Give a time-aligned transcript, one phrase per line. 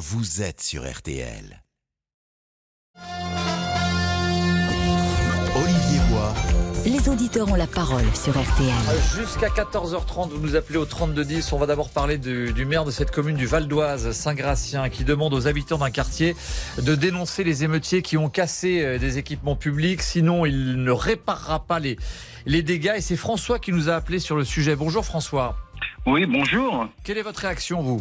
[0.00, 1.62] vous êtes sur RTL.
[5.54, 6.34] Olivier Bois.
[6.86, 8.72] Les auditeurs ont la parole sur RTL.
[9.14, 11.52] Jusqu'à 14h30, vous nous appelez au 3210.
[11.52, 15.04] On va d'abord parler du, du maire de cette commune du Val d'Oise, Saint-Gratien, qui
[15.04, 16.34] demande aux habitants d'un quartier
[16.78, 20.00] de dénoncer les émeutiers qui ont cassé euh, des équipements publics.
[20.00, 21.98] Sinon, il ne réparera pas les,
[22.46, 22.94] les dégâts.
[22.96, 24.76] Et c'est François qui nous a appelé sur le sujet.
[24.76, 25.58] Bonjour François.
[26.06, 26.88] Oui, bonjour.
[27.04, 28.00] Quelle est votre réaction, vous?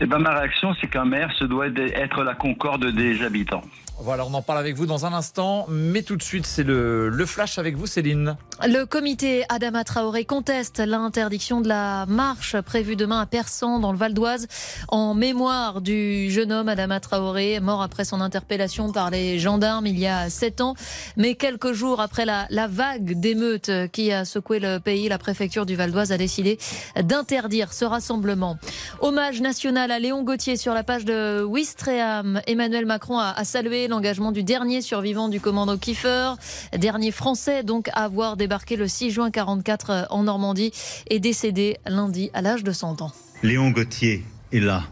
[0.00, 3.62] Eh ben, ma réaction, c'est qu'un maire, se doit être la concorde des habitants.
[4.02, 7.12] Voilà, on en parle avec vous dans un instant, mais tout de suite, c'est le,
[7.26, 8.36] flash avec vous, Céline.
[8.66, 13.98] Le comité Adama Traoré conteste l'interdiction de la marche prévue demain à Persan, dans le
[13.98, 14.48] Val d'Oise,
[14.88, 19.98] en mémoire du jeune homme Adama Traoré, mort après son interpellation par les gendarmes il
[19.98, 20.74] y a sept ans.
[21.18, 25.66] Mais quelques jours après la, la vague d'émeutes qui a secoué le pays, la préfecture
[25.66, 26.58] du Val d'Oise a décidé
[27.02, 28.56] d'interdire ce rassemblement.
[29.00, 32.40] Hommage national à Léon Gauthier sur la page de Ouistreham.
[32.46, 36.34] Emmanuel Macron a, a salué l'engagement du dernier survivant du commando Kiefer,
[36.78, 40.72] dernier français donc à avoir débarqué le 6 juin 44 en Normandie
[41.08, 43.12] et décédé lundi à l'âge de 100 ans.
[43.42, 44.84] Léon Gauthier est là,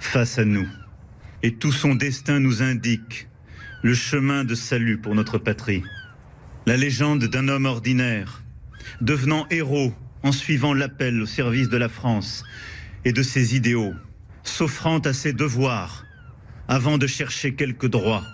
[0.00, 0.66] face à nous,
[1.42, 3.28] et tout son destin nous indique
[3.82, 5.82] le chemin de salut pour notre patrie.
[6.66, 8.42] La légende d'un homme ordinaire,
[9.02, 12.42] devenant héros en suivant l'appel au service de la France
[13.04, 13.92] et de ses idéaux,
[14.42, 16.03] s'offrant à ses devoirs
[16.68, 18.24] avant de chercher quelques droits,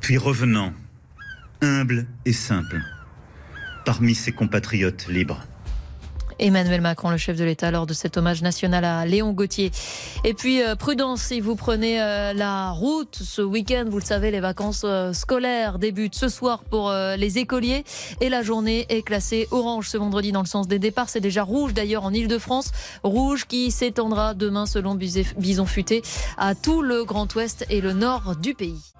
[0.00, 0.72] puis revenant,
[1.60, 2.80] humble et simple,
[3.84, 5.42] parmi ses compatriotes libres.
[6.38, 9.70] Emmanuel Macron, le chef de l'État, lors de cet hommage national à Léon Gauthier.
[10.24, 14.30] Et puis, euh, prudence, si vous prenez euh, la route ce week-end, vous le savez,
[14.30, 17.84] les vacances euh, scolaires débutent ce soir pour les écoliers
[18.20, 21.08] et la journée est classée orange ce vendredi dans le sens des départs.
[21.08, 22.72] C'est déjà rouge d'ailleurs en Ile-de-France.
[23.02, 26.02] Rouge qui s'étendra demain, selon Bison Futé,
[26.36, 28.92] à tout le Grand Ouest et le nord du pays.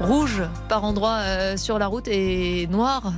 [0.00, 3.12] Rouge par endroit euh, sur la route et noir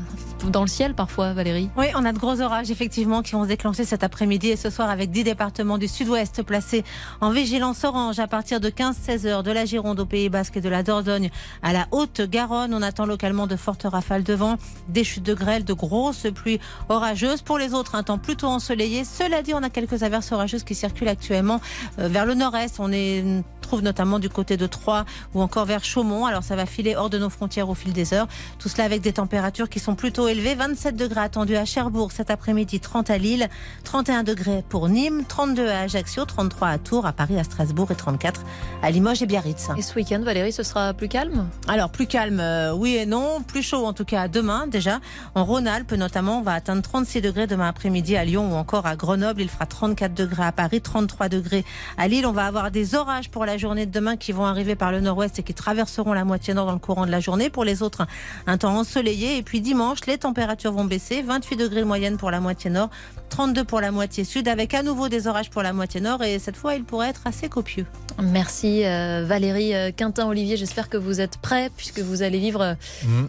[0.50, 1.70] dans le ciel parfois, Valérie?
[1.76, 4.70] Oui, on a de gros orages effectivement qui vont se déclencher cet après-midi et ce
[4.70, 6.84] soir avec 10 départements du sud-ouest placés
[7.20, 10.60] en vigilance orange à partir de 15-16 heures de la Gironde au Pays Basque et
[10.60, 11.30] de la Dordogne
[11.62, 12.74] à la Haute-Garonne.
[12.74, 14.56] On attend localement de fortes rafales de vent,
[14.88, 17.42] des chutes de grêle, de grosses pluies orageuses.
[17.42, 19.04] Pour les autres, un temps plutôt ensoleillé.
[19.04, 21.60] Cela dit, on a quelques averses orageuses qui circulent actuellement
[21.98, 22.80] euh, vers le nord-est.
[22.80, 25.04] On est trouve notamment du côté de Troyes
[25.34, 26.26] ou encore vers Chaumont.
[26.26, 28.28] Alors ça va filer hors de nos frontières au fil des heures.
[28.58, 30.33] Tout cela avec des températures qui sont plutôt élevées.
[30.40, 33.48] 27 degrés attendus à Cherbourg cet après-midi, 30 à Lille,
[33.84, 37.94] 31 degrés pour Nîmes, 32 à Ajaccio, 33 à Tours, à Paris, à Strasbourg et
[37.94, 38.42] 34
[38.82, 39.68] à Limoges et Biarritz.
[39.76, 41.48] Et ce week-end, Valérie, ce sera plus calme?
[41.68, 43.42] Alors plus calme, euh, oui et non.
[43.42, 45.00] Plus chaud en tout cas demain déjà.
[45.34, 48.96] En Rhône-Alpes notamment, on va atteindre 36 degrés demain après-midi à Lyon ou encore à
[48.96, 49.40] Grenoble.
[49.40, 51.64] Il fera 34 degrés à Paris, 33 degrés
[51.96, 52.26] à Lille.
[52.26, 55.00] On va avoir des orages pour la journée de demain qui vont arriver par le
[55.00, 57.50] nord-ouest et qui traverseront la moitié nord dans le courant de la journée.
[57.50, 58.06] Pour les autres,
[58.46, 59.36] un temps ensoleillé.
[59.36, 61.20] Et puis dimanche, les températures vont baisser.
[61.20, 62.88] 28 degrés de moyenne pour la moitié nord,
[63.28, 66.22] 32 pour la moitié sud, avec à nouveau des orages pour la moitié nord.
[66.22, 67.84] Et cette fois, il pourrait être assez copieux.
[68.22, 70.56] Merci euh, Valérie euh, Quintin-Olivier.
[70.56, 72.74] J'espère que vous êtes prêts puisque vous allez vivre euh,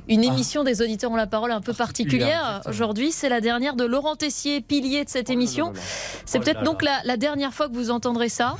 [0.07, 2.61] une émission des auditeurs ont la parole un peu particulière.
[2.65, 5.73] Aujourd'hui, c'est la dernière de Laurent Tessier, pilier de cette émission.
[6.25, 8.55] C'est peut-être donc la, la dernière fois que vous entendrez ça.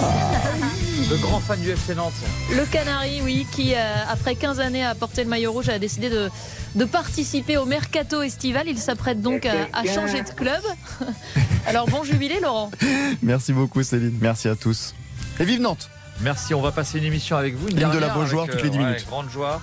[1.10, 2.12] Le grand fan du FC Nantes.
[2.54, 3.78] Le Canari, oui, qui, euh,
[4.08, 6.30] après 15 années à porter le maillot rouge, a décidé de,
[6.76, 8.68] de participer au mercato estival.
[8.68, 10.60] Il s'apprête donc à, à changer de club.
[11.66, 12.70] Alors, bon jubilé, Laurent.
[13.22, 14.16] Merci beaucoup, Céline.
[14.20, 14.94] Merci à tous.
[15.40, 15.90] Et vive Nantes
[16.20, 17.68] Merci, on va passer une émission avec vous.
[17.68, 19.06] Une de la Beaujoire avec, toutes les dix ouais, minutes.
[19.08, 19.60] grande joie.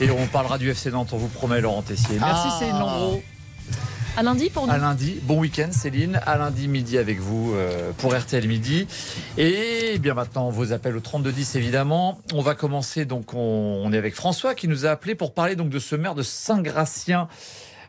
[0.00, 2.18] Et on parlera du FC Nantes, on vous promet, Laurent Tessier.
[2.20, 2.56] Merci Ah.
[2.58, 3.22] Céline Landreau.
[4.16, 4.72] À lundi pour nous.
[4.72, 8.86] À lundi, bon week-end Céline, à lundi midi avec vous euh, pour RTL Midi.
[9.38, 12.20] Et bien maintenant vos appels au 3210 évidemment.
[12.32, 15.68] On va commencer donc, on, est avec François qui nous a appelé pour parler donc
[15.68, 17.26] de ce maire de Saint-Gratien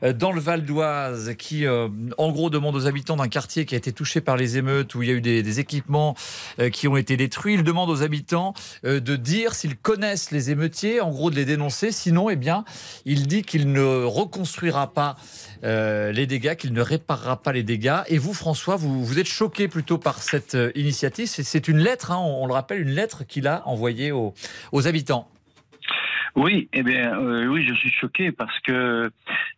[0.02, 3.78] dans le Val d'Oise qui euh, en gros demande aux habitants d'un quartier qui a
[3.78, 6.16] été touché par les émeutes où il y a eu des, équipements
[6.60, 7.56] euh, qui ont été détruits.
[7.56, 8.54] Il demande aux habitants
[8.84, 11.92] euh, de dire s'ils connaissent les émeutiers, en gros de les dénoncer.
[11.92, 12.66] Sinon, eh bien,
[13.06, 15.16] il dit qu'il ne reconstruira pas
[15.64, 18.02] euh, les dégâts, qu'il ne réparera pas les dégâts.
[18.08, 21.28] Et vous, François, vous, vous êtes choqué plutôt par cette euh, initiative.
[21.28, 24.34] C'est- une lettre, hein, on, le rappelle, une lettre qu'il a envoyée aux
[24.88, 25.28] habitants.
[26.36, 29.10] Oui, eh bien, euh, oui, je suis choqué parce que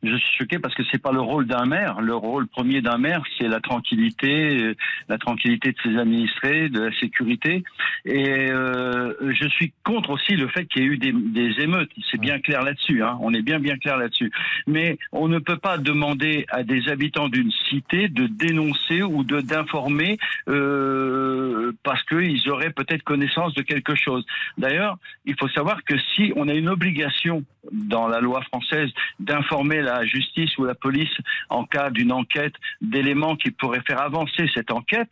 [0.03, 2.01] je suis choqué parce que c'est pas le rôle d'un maire.
[2.01, 4.75] Le rôle premier d'un maire, c'est la tranquillité, euh,
[5.09, 7.63] la tranquillité de ses administrés, de la sécurité.
[8.05, 11.89] Et euh, je suis contre aussi le fait qu'il y ait eu des, des émeutes.
[12.11, 13.01] C'est bien clair là-dessus.
[13.01, 13.17] Hein.
[13.21, 14.31] On est bien bien clair là-dessus.
[14.67, 19.41] Mais on ne peut pas demander à des habitants d'une cité de dénoncer ou de
[19.41, 24.25] d'informer euh, parce qu'ils auraient peut-être connaissance de quelque chose.
[24.57, 29.81] D'ailleurs, il faut savoir que si on a une obligation dans la loi française d'informer
[29.81, 31.15] la justice ou la police
[31.49, 35.11] en cas d'une enquête d'éléments qui pourraient faire avancer cette enquête,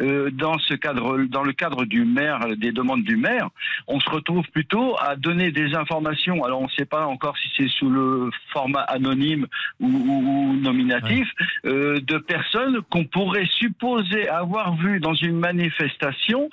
[0.00, 3.48] euh, dans ce cadre, dans le cadre du maire, des demandes du maire,
[3.86, 6.42] on se retrouve plutôt à donner des informations.
[6.44, 9.46] Alors on ne sait pas encore si c'est sous le format anonyme
[9.78, 11.28] ou, ou nominatif
[11.64, 16.50] euh, de personnes qu'on pourrait supposer avoir vues dans une manifestation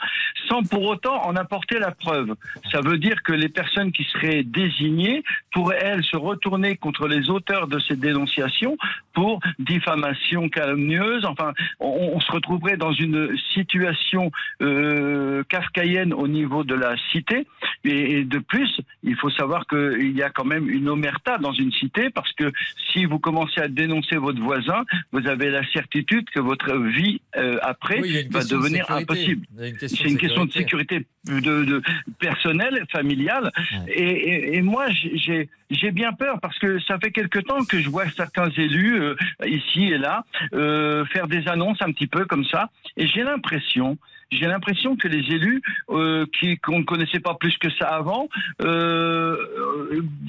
[0.47, 2.35] sans pour autant en apporter la preuve.
[2.71, 7.29] Ça veut dire que les personnes qui seraient désignées pourraient elles se retourner contre les
[7.29, 8.77] auteurs de ces dénonciations
[9.13, 11.25] pour diffamation calomnieuse.
[11.25, 14.31] Enfin, on, on se retrouverait dans une situation
[14.61, 17.47] euh, kafkaïenne au niveau de la cité.
[17.83, 18.69] Et, et de plus,
[19.03, 22.51] il faut savoir qu'il y a quand même une omerta dans une cité parce que
[22.91, 27.57] si vous commencez à dénoncer votre voisin, vous avez la certitude que votre vie euh,
[27.61, 29.45] après Oui, va de devenir impossible.
[29.77, 31.81] C'est une question de sécurité de, de
[32.19, 33.51] personnelle, familiale.
[33.87, 37.65] Et, et- et moi, j'ai- j'ai j'ai bien peur parce que ça fait quelque temps
[37.65, 39.15] que je vois certains élus euh,
[39.45, 43.97] ici et là euh, faire des annonces un petit peu comme ça, et j'ai l'impression.
[44.31, 48.27] J'ai l'impression que les élus euh, qui qu'on ne connaissait pas plus que ça avant
[48.61, 49.37] euh,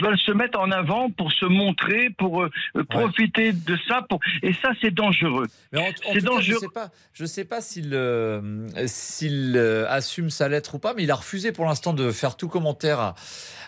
[0.00, 2.50] veulent se mettre en avant pour se montrer, pour euh,
[2.88, 4.06] profiter de ça.
[4.08, 4.20] Pour...
[4.42, 5.46] Et ça, c'est dangereux.
[5.72, 6.58] Mais en, en cas, je dangereux.
[6.60, 7.98] sais pas, je sais pas s'il
[8.86, 9.58] s'il
[9.88, 13.00] assume sa lettre ou pas, mais il a refusé pour l'instant de faire tout commentaire
[13.00, 13.14] à,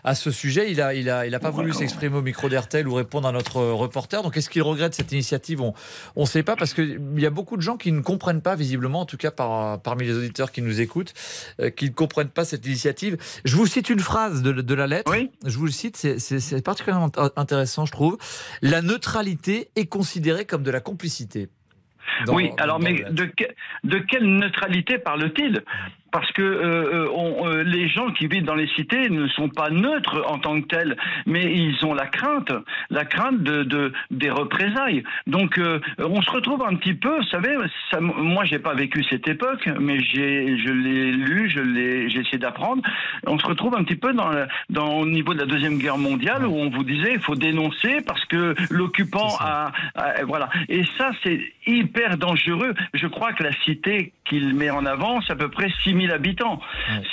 [0.04, 0.70] à ce sujet.
[0.70, 3.32] Il a, il a, il a pas voulu s'exprimer au micro d'RTL ou répondre à
[3.32, 4.22] notre reporter.
[4.22, 5.60] Donc, est-ce qu'il regrette cette initiative?
[5.60, 5.74] On
[6.16, 9.00] ne sait pas parce qu'il y a beaucoup de gens qui ne comprennent pas, visiblement,
[9.00, 11.12] en tout cas par, parmi les auditeurs qui nous écoutent,
[11.60, 13.16] euh, qui ne comprennent pas cette initiative.
[13.44, 15.10] Je vous cite une phrase de, de la lettre.
[15.44, 18.16] Je vous le cite, c'est- particulièrement int- intéressant, je trouve.
[18.62, 21.48] La neutralité est considérée comme de la complicité.
[22.26, 25.62] Dans- oui, alors mais de quelle neutralité parle-t-il?
[26.12, 29.70] Parce que euh, on- euh, les gens qui vivent dans les cités ne sont pas
[29.70, 30.96] neutres en tant que tels,
[31.26, 32.52] mais ils ont la crainte,
[32.90, 35.02] la crainte de, de- des représailles.
[35.26, 37.56] Donc euh, on se retrouve un petit peu, vous savez,
[37.90, 42.20] ça, moi j'ai pas vécu cette époque, mais j'ai, je l'ai lu, je l'ai, j'ai
[42.20, 42.82] essayé d'apprendre.
[43.26, 45.98] On se retrouve un petit peu dans, la- dans au niveau de la deuxième guerre
[45.98, 50.48] mondiale où on vous disait il faut dénoncer parce que l'occupant a, a- voilà.
[50.68, 51.40] Et ça c'est
[51.78, 52.74] hyper dangereux.
[52.94, 56.60] Je crois que la cité qu'il met en avant, c'est à peu près 6000 habitants.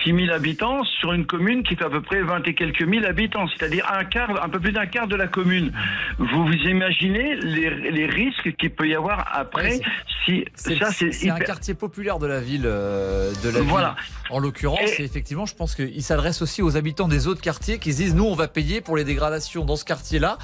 [0.03, 3.47] 6000 habitants sur une commune qui fait à peu près 20 et quelques mille habitants,
[3.47, 5.71] c'est-à-dire un quart, un peu plus d'un quart de la commune.
[6.19, 9.79] Vous vous imaginez les, les risques qu'il peut y avoir après
[10.25, 12.63] si C'est ça c'est c'est un quartier populaire de la ville.
[12.65, 13.95] euh, de la Voilà.
[13.99, 14.13] ville.
[14.29, 17.93] En l'occurrence, et effectivement, je pense qu'il s'adresse aussi aux habitants des autres quartiers qui
[17.93, 20.37] se disent nous, on va payer pour les dégradations dans ce quartier-là.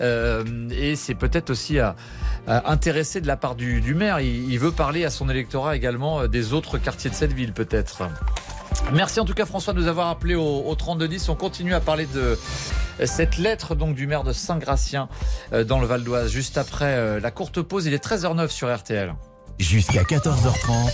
[0.00, 1.94] Euh, et c'est peut-être aussi à,
[2.46, 4.20] à intéresser de la part du, du maire.
[4.20, 7.52] Il, il veut parler à son électorat également euh, des autres quartiers de cette ville,
[7.52, 8.04] peut-être.
[8.92, 11.28] Merci en tout cas François de nous avoir appelé au, au 3210.
[11.28, 12.38] On continue à parler de
[13.00, 15.08] euh, cette lettre donc du maire de Saint-Gratien
[15.52, 16.30] euh, dans le Val d'Oise.
[16.30, 19.14] Juste après euh, la courte pause, il est 13h09 sur RTL.
[19.58, 20.92] Jusqu'à 14h30.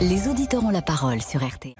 [0.00, 1.74] Les auditeurs ont la parole sur RTL.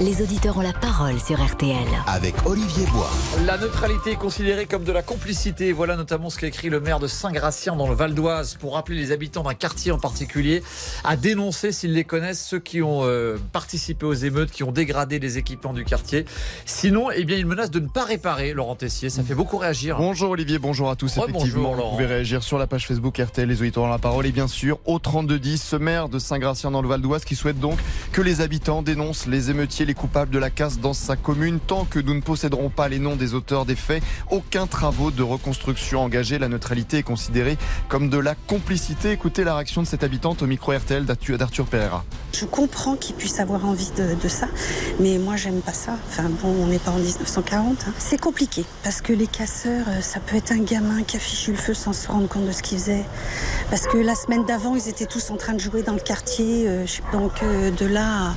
[0.00, 1.74] Les auditeurs ont la parole sur RTL.
[2.06, 3.10] Avec Olivier Bois.
[3.46, 5.72] La neutralité est considérée comme de la complicité.
[5.72, 8.96] Voilà notamment ce qu'a écrit le maire de Saint-Gratien dans le Val d'Oise pour rappeler
[8.96, 10.62] les habitants d'un quartier en particulier
[11.02, 15.18] à dénoncer, s'ils les connaissent, ceux qui ont euh, participé aux émeutes, qui ont dégradé
[15.18, 16.26] les équipements du quartier.
[16.64, 19.10] Sinon, eh bien, il menace de ne pas réparer, Laurent Tessier.
[19.10, 19.96] Ça fait beaucoup réagir.
[19.98, 21.16] Bonjour Olivier, bonjour à tous.
[21.16, 21.90] Ouais, Effectivement, bonjour, vous Laurent.
[21.96, 24.26] pouvez réagir sur la page Facebook RTL, les auditeurs ont la parole.
[24.26, 27.58] Et bien sûr, au 3210, ce maire de Saint-Gratien dans le Val d'Oise qui souhaite
[27.58, 27.78] donc
[28.12, 31.58] que les habitants dénoncent les émeutiers, les coupables de la casse dans sa commune.
[31.58, 35.22] Tant que nous ne posséderons pas les noms des auteurs des faits, aucun travaux de
[35.22, 36.38] reconstruction engagé.
[36.38, 37.56] La neutralité est considérée
[37.88, 39.10] comme de la complicité.
[39.12, 42.04] Écoutez la réaction de cette habitante au micro RTL d'Arthur Pereira.
[42.34, 44.46] Je comprends qu'ils puissent avoir envie de, ça,
[45.00, 45.96] mais moi j'aime pas ça.
[46.08, 47.86] Enfin bon, on n'est pas en 1940.
[47.88, 47.92] hein.
[47.98, 51.52] C'est compliqué parce que les casseurs, euh, ça peut être un gamin qui a fichu
[51.52, 53.04] le feu sans se rendre compte de ce qu'il faisait.
[53.70, 56.68] Parce que la semaine d'avant, ils étaient tous en train de jouer dans le quartier.
[56.68, 58.34] euh, donc euh, de là à,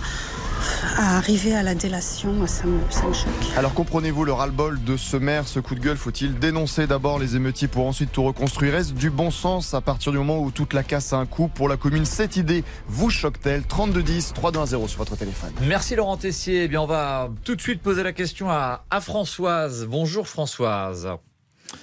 [0.97, 3.31] à arriver à la délation, moi, ça me, ça me choque.
[3.57, 7.35] Alors comprenez-vous le ras-le-bol de ce maire, ce coup de gueule Faut-il dénoncer d'abord les
[7.35, 8.75] émeutiers pour ensuite tout reconstruire?
[8.75, 11.47] Est-ce du bon sens à partir du moment où toute la casse a un coût
[11.47, 12.05] pour la commune?
[12.05, 13.63] Cette idée vous choque-t-elle?
[13.63, 15.51] 3210 320 sur votre téléphone.
[15.67, 16.63] Merci Laurent Tessier.
[16.63, 19.87] Eh bien, on va tout de suite poser la question à, à Françoise.
[19.89, 21.07] Bonjour Françoise.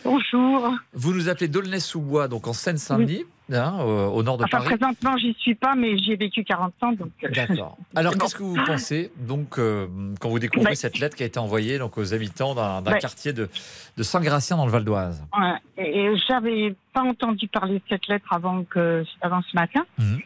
[0.05, 0.71] Bonjour.
[0.93, 4.77] Vous nous appelez d'Aulnay-sous-Bois, donc en Seine-Saint-Denis, hein, au nord de Enfin, Paris.
[4.77, 7.11] présentement, j'y suis pas, mais j'y ai vécu 40 ans, donc.
[7.25, 7.77] euh, D'accord.
[7.97, 9.87] Alors, qu'est-ce que vous pensez donc euh,
[10.21, 10.75] quand vous découvrez Ouais.
[10.75, 13.49] cette lettre qui a été envoyée donc aux habitants d'un quartier de,
[13.97, 15.55] de Saint-Gratien dans le Val d'Oise Ouais.
[15.79, 19.85] Et, et j'avais pas entendu parler de cette lettre avant que avant ce matin.
[19.99, 20.19] Mhm.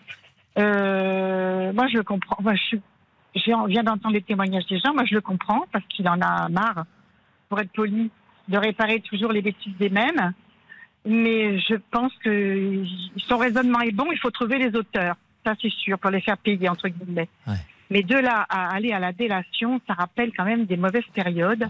[0.58, 2.36] Euh, moi, je le comprends.
[2.42, 2.76] Moi, je,
[3.52, 4.92] on vient d'entendre les témoignages des gens.
[4.94, 6.84] Moi, je le comprends parce qu'il en a marre,
[7.48, 8.10] pour être poli,
[8.48, 10.32] de réparer toujours les bêtises des mêmes.
[11.04, 12.84] Mais je pense que
[13.28, 14.06] son raisonnement est bon.
[14.12, 15.16] Il faut trouver les auteurs.
[15.44, 17.28] Ça, c'est sûr, pour les faire payer, entre guillemets.
[17.46, 17.54] Ouais.
[17.90, 21.68] Mais de là à aller à la délation, ça rappelle quand même des mauvaises périodes.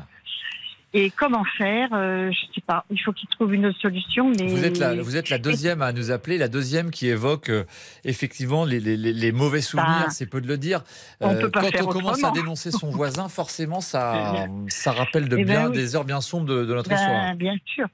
[0.94, 2.84] Et comment faire euh, Je sais pas.
[2.90, 4.30] Il faut qu'il trouve une autre solution.
[4.38, 7.48] Mais Vous êtes, la, vous êtes la deuxième à nous appeler, la deuxième qui évoque
[7.48, 7.64] euh,
[8.04, 10.84] effectivement les, les- les- les mauvais souvenirs, Bah, c'est peu de le dire.
[11.22, 12.32] Euh, on peut pas quand faire on commence autrement.
[12.34, 15.76] à dénoncer son voisin, forcément, ça, ça rappelle de Eh ben bien oui.
[15.78, 17.34] des heures bien sombres de, de notre Ben, histoire.
[17.36, 17.86] Bien sûr,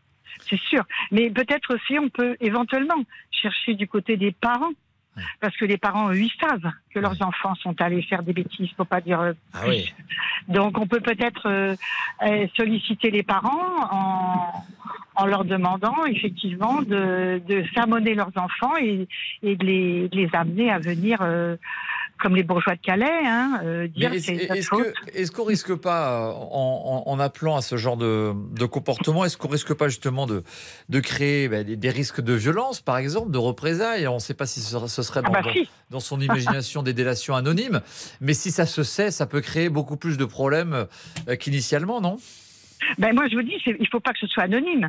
[0.48, 0.84] c'est sûr.
[1.10, 4.72] Mais peut-être aussi, on peut éventuellement chercher du côté des parents.
[5.40, 8.70] Parce que les parents, eux, ils savent que leurs enfants sont allés faire des bêtises,
[8.76, 9.70] faut pas dire euh, Ah plus.
[9.70, 9.94] oui.
[10.46, 11.74] Donc on peut peut-être euh,
[12.22, 14.64] euh, solliciter les parents en,
[15.16, 19.08] en leur demandant effectivement de, de sermonner leurs enfants et,
[19.42, 21.56] et de, les, de les amener à venir euh,
[22.20, 27.10] comme les bourgeois de Calais, hein, euh, dire est-ce qu'on risque pas, euh, en, en-
[27.10, 30.42] en appelant à ce genre de, de comportement, est-ce qu'on risque pas justement de,
[30.88, 34.06] de créer ben, des, des risques de violence, par exemple, de représailles?
[34.08, 35.68] On ne sait pas si ce serait, ce serait Ah dans, bah si.
[35.90, 37.80] dans son imagination des délations anonymes,
[38.20, 40.86] mais si ça se sait, ça peut créer beaucoup plus de problèmes
[41.28, 42.18] euh, qu'initialement, non?
[42.98, 44.88] Ben moi, je vous dis, il faut pas que ce soit anonyme.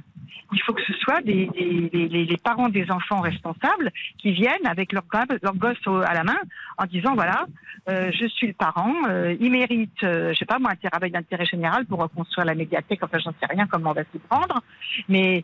[0.54, 4.66] Il faut que ce soit des, des- les, les parents des enfants responsables qui viennent
[4.66, 5.04] avec leur,
[5.44, 6.38] leur gosse au- à la main
[6.78, 7.46] en disant voilà,
[7.88, 11.12] euh, je suis le parent, euh, il mérite, euh, je sais pas moi, un travail
[11.12, 13.00] d'intérêt général pour reconstruire la médiathèque.
[13.04, 14.62] Enfin, j'en sais rien comment on va s'y prendre.
[15.08, 15.44] Mais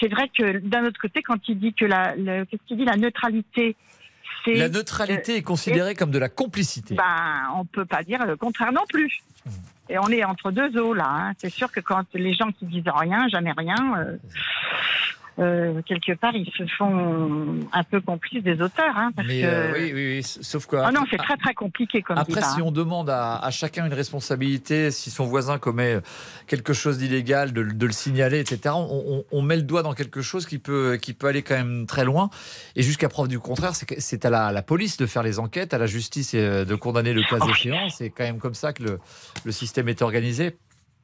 [0.00, 2.14] c'est vrai que d'un autre côté, quand il dit que la,
[2.46, 3.76] qu'est-ce qu'il dit, la neutralité,
[4.44, 6.94] c'est La neutralité est considérée comme de la complicité.
[6.94, 9.10] ben, on peut pas dire le contraire non plus.
[9.88, 11.08] Et on est entre deux eaux là.
[11.08, 11.32] hein.
[11.38, 14.16] C'est sûr que quand les gens qui disent rien, jamais rien, euh,
[15.38, 18.96] euh, quelque part ils se font un peu complices des auteurs.
[18.96, 19.46] Hein, parce Mais que...
[19.46, 20.76] euh, oui, oui, oui, sauf que.
[20.76, 22.64] Ah non, c'est très très compliqué comme Après, si hein.
[22.64, 25.98] on demande à, à chacun une responsabilité, si son voisin commet
[26.46, 29.94] quelque chose d'illégal, de, de le signaler, etc., on, on- on met le doigt dans
[29.94, 32.30] quelque chose qui peut, qui peut aller quand même très loin.
[32.76, 35.86] Et jusqu'à preuve du contraire, c'est à la, police de faire les enquêtes, à la
[35.86, 37.48] justice euh, de condamner le cas Oh.
[37.50, 37.88] échéant.
[37.88, 38.98] C'est quand même comme ça que le,
[39.44, 40.56] le système est organisé.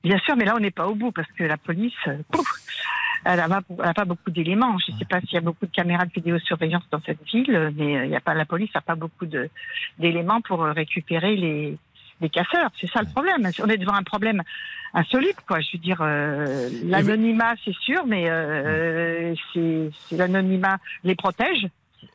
[0.04, 1.94] Bien sûr, mais là on n'est pas au bout parce que la police,
[2.30, 2.46] pouf,
[3.26, 4.78] elle n'a pas, beaucoup d'éléments.
[4.78, 7.72] Je ne sais pas s'il y a beaucoup de caméras de vidéosurveillance dans cette ville,
[7.76, 9.26] mais euh, il y a pas, la police n'a pas beaucoup
[9.98, 11.76] d'éléments pour euh, récupérer les,
[12.20, 12.70] les casseurs.
[12.80, 13.48] C'est ça le problème.
[13.62, 14.42] On est devant un problème
[14.94, 15.60] insolite, quoi.
[15.60, 21.66] Je veux dire, euh, l'anonymat, c'est sûr, mais euh, c'est l'anonymat les protège.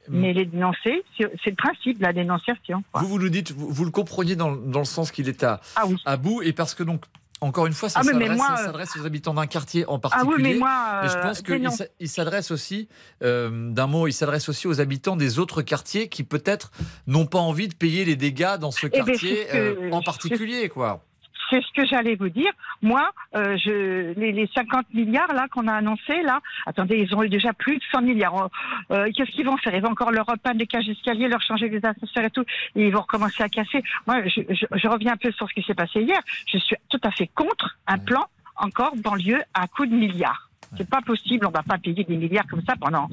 [0.08, 2.84] Mais les dénoncer, c'est c'est le principe de la dénonciation.
[2.92, 3.02] quoi.
[3.02, 5.60] Vous, vous nous dites, vous, vous le compreniez dans, dans le sens qu'il est à,
[5.76, 5.96] Ah oui.
[6.06, 7.04] à bout, et parce que donc,
[7.42, 10.36] encore une fois, ça Ah s'adresse euh, s'adresse aux habitants d'un quartier en Ah particulier.
[10.36, 12.88] oui, mais moi, Et je euh, pense qu'il s'adresse aussi,
[13.24, 16.72] euh, d'un mot, il s'adresse aussi aux habitants des autres quartiers qui peut-être
[17.08, 19.48] n'ont pas envie de payer les dégâts dans ce Eh ben, quartier
[19.92, 21.04] en particulier, quoi.
[21.52, 22.52] C'est ce que j'allais vous dire.
[22.82, 27.22] Moi, euh, je, les, les 50 milliards là qu'on a annoncés là, attendez, ils ont
[27.24, 28.50] eu déjà plus de 100 milliards.
[28.92, 29.76] Euh, Qu'est-ce qu'ils vont faire?
[29.76, 32.88] Ils vont encore leur repeindre les cages d'escalier, leur changer les ascenseurs et tout, et
[32.88, 33.84] ils vont recommencer à casser.
[34.08, 36.22] Moi, je, je, je reviens un peu sur ce qui s'est passé hier.
[36.48, 40.51] Je suis tout à fait contre un plan encore banlieue à coup de milliards.
[40.78, 43.10] C'est pas possible, on va pas payer des milliards comme ça pendant.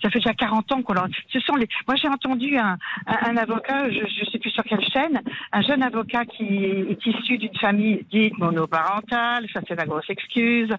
[0.00, 1.08] Ça fait déjà 40 ans qu'on leur.
[1.32, 1.68] Ce sont les.
[1.86, 5.20] Moi, j'ai entendu un, un, un avocat, je, je sais plus sur quelle chaîne,
[5.52, 9.46] un jeune avocat qui est issu d'une famille dite monoparentale.
[9.52, 10.72] Ça, c'est la grosse excuse.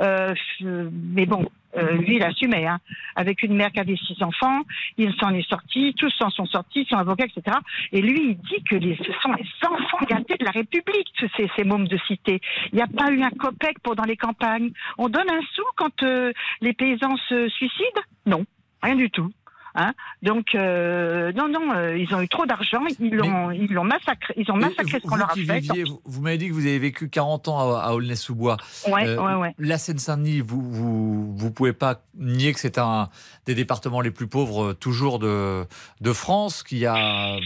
[0.00, 2.66] Euh, mais bon, euh, lui, il assumait.
[2.66, 2.78] Hein,
[3.14, 4.62] avec une mère qui avait six enfants,
[4.96, 5.94] il s'en est sorti.
[5.96, 7.56] Tous s'en sont sortis, son avocat, etc.
[7.92, 11.50] Et lui, il dit que les, ce sont les enfants gâtés de la République, ces,
[11.56, 12.40] ces mômes de cité.
[12.72, 14.70] Il n'y a pas eu un copec pour dans les campagnes.
[14.98, 18.02] On donne un sou quand euh, les paysans se suicident?
[18.26, 18.44] Non,
[18.82, 19.30] rien du tout.
[19.74, 23.84] Hein Donc euh, non, non, euh, ils ont eu trop d'argent, ils l'ont, ils l'ont
[23.84, 25.60] massacré, ils ont massacré ce qu'on leur a fait.
[25.60, 28.56] viviez- vous, vous m'avez dit que vous avez vécu 40 ans à, à Aulnay-sous-Bois.
[28.88, 29.54] Ouais, ouais, ouais.
[29.58, 33.08] La Seine-Saint-Denis, vous, vous, vous pouvez pas nier que c'est un
[33.46, 35.64] des départements les plus pauvres euh, toujours de,
[36.00, 37.36] de France, qu'il y a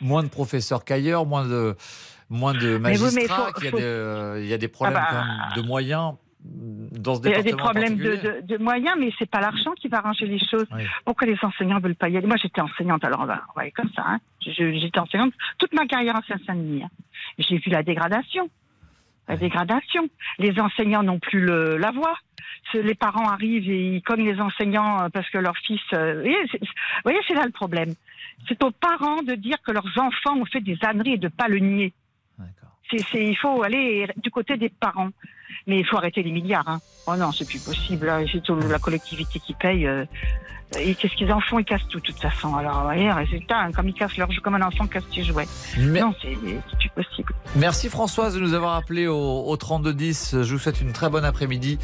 [0.00, 1.76] moins de professeurs qu'ailleurs, moins de,
[2.30, 4.52] moins de Mais oui, mais magistrats, faut- qu'il y a faut- des, euh, il y
[4.54, 7.42] a des problèmes Ah bah, de moyens dans ce Il y a département.
[7.42, 8.42] des problèmes de, particulier.
[8.42, 10.66] de, de moyens, mais c'est pas l'argent qui va arranger les choses.
[11.04, 12.26] Pourquoi les enseignants veulent pas y aller?
[12.26, 14.02] Moi, j'étais enseignante, alors on va, on va aller comme ça.
[14.06, 14.18] Hein.
[14.40, 16.84] J'étais enseignante toute ma carrière en Seine-Saint-Denis.
[16.84, 16.90] hein.
[17.38, 18.48] J'ai vu la dégradation.
[19.28, 20.08] La dégradation.
[20.38, 22.14] Les enseignants n'ont plus le, la voix.
[22.74, 25.80] Les parents arrivent et ils cognent les enseignants euh, parce que leur fils.
[25.94, 26.28] euh, vous
[27.04, 27.94] voyez, c'est- là le problème.
[28.46, 31.48] C'est aux parents de dire que leurs enfants ont fait des âneries et de pas
[31.48, 31.92] le nier.
[33.14, 35.10] Il faut aller du côté des parents.
[35.66, 36.68] Mais il faut arrêter les milliards.
[36.68, 36.80] Hein.
[37.06, 38.06] Oh non, c'est plus possible.
[38.06, 38.20] là.
[38.30, 39.86] C'est tout la collectivité qui paye.
[39.86, 40.04] euh,
[40.78, 41.58] Et qu'est-ce qu'ils en font?
[41.58, 42.54] Ils cassent tout, de toute façon.
[42.54, 45.24] Alors, vous voyez, résultat, hein, comme ils cassent leur jeu comme un enfant casse ses
[45.24, 45.48] jouets.
[45.78, 46.28] Mais- Non, c'est
[46.78, 47.32] plus possible.
[47.56, 50.42] Merci Françoise de nous avoir appelé au, au 3210.
[50.42, 51.78] Je vous souhaite une très bonne après-midi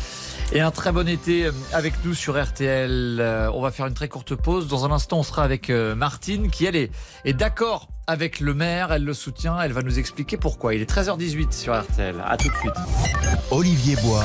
[0.53, 3.19] et un très bon été euh, avec nous sur RTL.
[3.21, 4.69] Euh, On va faire une très courte pause.
[4.69, 6.91] Dans un instant, on sera avec euh, Martine qui, elle, est,
[7.25, 8.93] est d'accord avec le maire.
[8.93, 9.59] Elle le soutient.
[9.61, 10.75] Elle va nous expliquer pourquoi.
[10.75, 12.17] Il est 13h18 sur RTL.
[12.25, 12.75] À tout de suite.
[13.51, 14.25] Olivier Bois,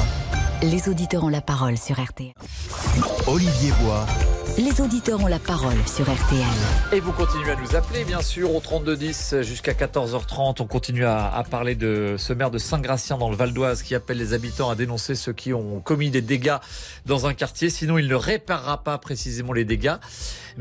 [0.61, 2.33] Les auditeurs ont la parole sur RTL.
[3.27, 4.05] Olivier Bois,
[4.59, 6.43] Les auditeurs ont la parole sur RTL.
[6.91, 10.55] Et vous continuez à nous appeler, bien sûr, au 3210 jusqu'à 14h30.
[10.59, 14.17] On continue à, parler de ce maire de Saint-Gratien dans le Val d'Oise qui appelle
[14.17, 16.57] les habitants à dénoncer ceux qui ont commis des dégâts
[17.05, 17.69] dans un quartier.
[17.69, 19.95] Sinon, il ne réparera pas précisément les dégâts.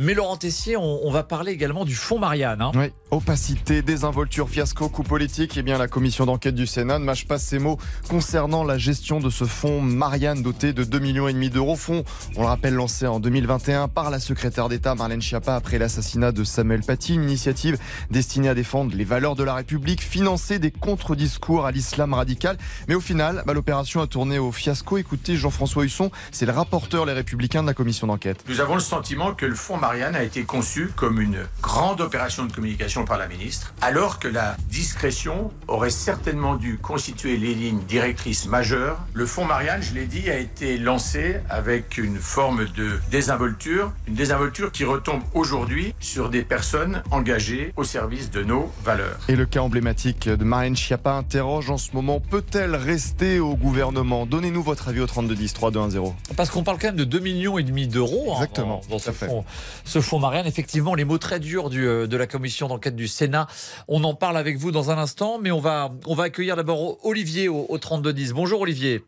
[0.00, 2.62] Mais Laurent Tessier, on, on va parler également du fonds Marianne.
[2.62, 2.70] hein.
[2.76, 5.54] Oui, opacité, désinvolture, fiasco, coup politique.
[5.56, 7.78] Eh bien, la commission d'enquête du Sénat ne mâche pas ses mots
[8.08, 11.74] concernant la gestion de ce fonds Marianne doté de 2,5 millions et demi d'euros.
[11.74, 12.04] Fonds,
[12.36, 16.44] on le rappelle, lancé en 2021 par la secrétaire d'État Marlène Schiappa après l'assassinat de
[16.44, 17.14] Samuel Paty.
[17.14, 17.76] Une initiative
[18.12, 22.56] destinée à défendre les valeurs de la République, financer des contre-discours à l'islam radical.
[22.86, 24.96] Mais au final, bah, l'opération a tourné au fiasco.
[24.96, 28.44] Écoutez, Jean-François Husson, c'est le rapporteur Les Républicains de la commission d'enquête.
[28.48, 32.44] Nous avons le sentiment que le fonds Marianne a été conçu comme une grande opération
[32.44, 37.80] de communication par la ministre, alors que la discrétion aurait certainement dû constituer les lignes
[37.88, 38.98] directrices majeures.
[39.14, 44.14] Le fonds Marianne, je l'ai dit, a été lancé avec une forme de désinvolture, une
[44.14, 49.18] désinvolture qui retombe aujourd'hui sur des personnes engagées au service de nos valeurs.
[49.28, 54.26] Et le cas emblématique de Marlène Schiappa interroge en ce moment, peut-elle rester au gouvernement?
[54.26, 56.12] Donnez-nous votre avis au 3210 3210.
[56.36, 59.10] Parce qu'on parle quand même de 2 millions et demi d'euros hein, Exactement, dans, ce
[59.12, 59.26] fait.
[59.26, 59.44] fonds,
[59.84, 60.46] ce fonds Marianne.
[60.46, 63.46] Effectivement, les mots très durs du, euh, de la commission d'enquête du Sénat.
[63.88, 67.04] On en parle avec vous dans un instant, mais on va, on va accueillir d'abord
[67.04, 68.32] Olivier au, au 3210.
[68.32, 69.04] Bonjour Olivier.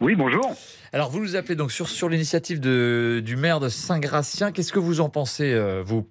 [0.00, 0.52] Oui, bonjour.
[0.92, 4.52] Alors vous nous appelez donc sur, sur l'initiative du maire de Saint-Gratien.
[4.52, 6.06] Qu'est-ce que vous en pensez, euh, vous?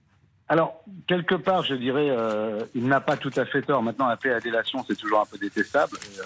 [0.47, 3.81] Alors, quelque part, je dirais, euh, il n'a pas tout à fait tort.
[3.81, 5.97] Maintenant, appeler à délation, c'est toujours un peu détestable.
[5.97, 6.23] Et, euh,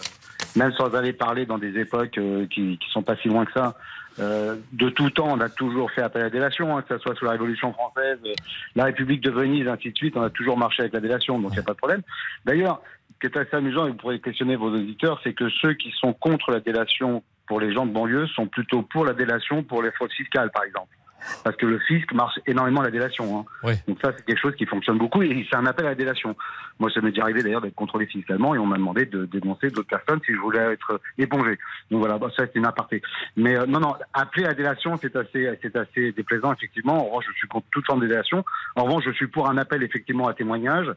[0.56, 3.54] même sans aller parler dans des époques euh, qui, qui sont pas si loin que
[3.54, 3.76] ça.
[4.20, 7.02] Euh, de tout temps, on a toujours fait appel à la délation, hein, que ce
[7.02, 8.34] soit sous la Révolution française, euh,
[8.76, 10.18] la République de Venise, ainsi de suite.
[10.18, 12.02] On a toujours marché avec la délation, donc il n'y a pas de problème.
[12.46, 12.82] D'ailleurs,
[13.14, 15.92] ce qui est assez amusant, et vous pourrez questionner vos auditeurs, c'est que ceux qui
[15.92, 19.82] sont contre la délation pour les gens de banlieue sont plutôt pour la délation pour
[19.82, 20.96] les fraudes fiscales, par exemple.
[21.44, 23.46] Parce que le fisc marche énormément à la délation.
[23.64, 23.74] Hein.
[23.88, 26.36] Donc ça, c'est quelque chose qui fonctionne beaucoup et c'est un appel à la délation.
[26.80, 29.70] Moi, ça m'est déjà arrivé d'ailleurs d'être contrôlé fiscalement et on m'a demandé de dénoncer
[29.70, 31.58] d'autres personnes si je voulais être épongé.
[31.92, 33.02] Donc voilà, bah, ça c'est une aparté.
[33.36, 37.02] Mais euh, non, non, appeler à la délation, c'est assez, c'est assez déplaisant effectivement.
[37.02, 38.44] En revanche, je suis contre toute forme de délation.
[38.76, 40.88] En revanche, je suis pour un appel effectivement à témoignage.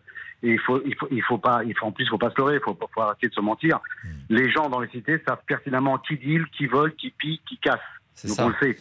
[0.42, 2.30] Et il faut, il faut, il faut pas, il faut en plus, il faut pas
[2.30, 3.80] se leurrer, il faut, faut arrêter de se mentir.
[4.28, 7.78] Les gens dans les cités savent pertinemment qui deal, qui vole, qui pille, qui casse.
[8.24, 8.46] Donc ça.
[8.46, 8.78] on le sait.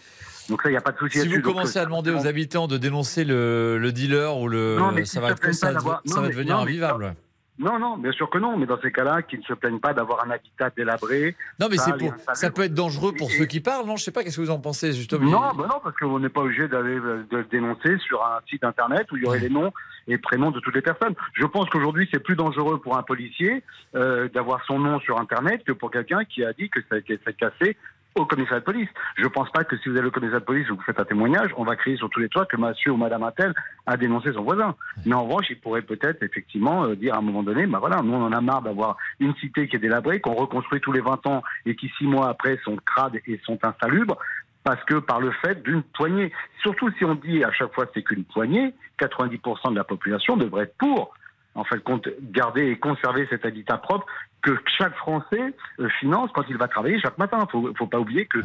[0.49, 2.67] Donc ça, il n'y a pas de souci Si vous commencez à demander aux habitants
[2.67, 5.67] de dénoncer le, le dealer ou le, Non, mais ça va, se être- plaignent ça
[5.67, 7.15] pas va- d'avoir- ça non, va mais- devenir non, invivable.
[7.59, 9.93] Non, non, bien sûr que non, mais dans ces cas-là, qu'ils ne se plaignent pas
[9.93, 11.35] d'avoir un habitat délabré.
[11.59, 13.97] Non, mais c'est pour, ça peut être dangereux pour ceux qui parlent, non?
[13.97, 16.29] Je sais pas, qu'est-ce que vous en pensez, justement Non, bah non, parce qu'on n'est
[16.29, 19.39] pas obligé d'aller euh, de le dénoncer sur un site internet où il y aurait
[19.39, 19.71] les noms
[20.07, 21.13] et prénoms de toutes les personnes.
[21.33, 23.63] Je pense qu'aujourd'hui, c'est plus dangereux pour un policier
[23.95, 27.13] euh, d'avoir son nom sur internet que pour quelqu'un qui a dit que ça que
[27.13, 27.77] s'est cassé
[28.15, 28.89] au commissariat de police.
[29.15, 30.99] Je pense pas que si vous allez au commissariat de police ou que vous faites
[30.99, 33.53] un témoignage, on va crier sur tous les toits que monsieur ou madame Attel
[33.85, 34.75] a dénoncé son voisin.
[35.05, 38.01] Mais en revanche, il pourrait peut-être effectivement euh, dire à un moment donné, bah voilà,
[38.01, 41.01] nous on en a marre d'avoir une cité qui est délabrée, qu'on reconstruit tous les
[41.01, 44.17] 20 ans et qui six mois après sont crades et sont insalubres
[44.63, 46.31] parce que par le fait d'une poignée.
[46.61, 50.65] Surtout si on dit à chaque fois c'est qu'une poignée, 90% de la population devrait
[50.65, 51.13] être pour,
[51.55, 54.05] en fait, compte, garder et conserver cet habitat propre
[54.41, 57.39] que chaque Français euh, finance quand il va travailler chaque matin.
[57.47, 58.39] Il faut, faut pas oublier que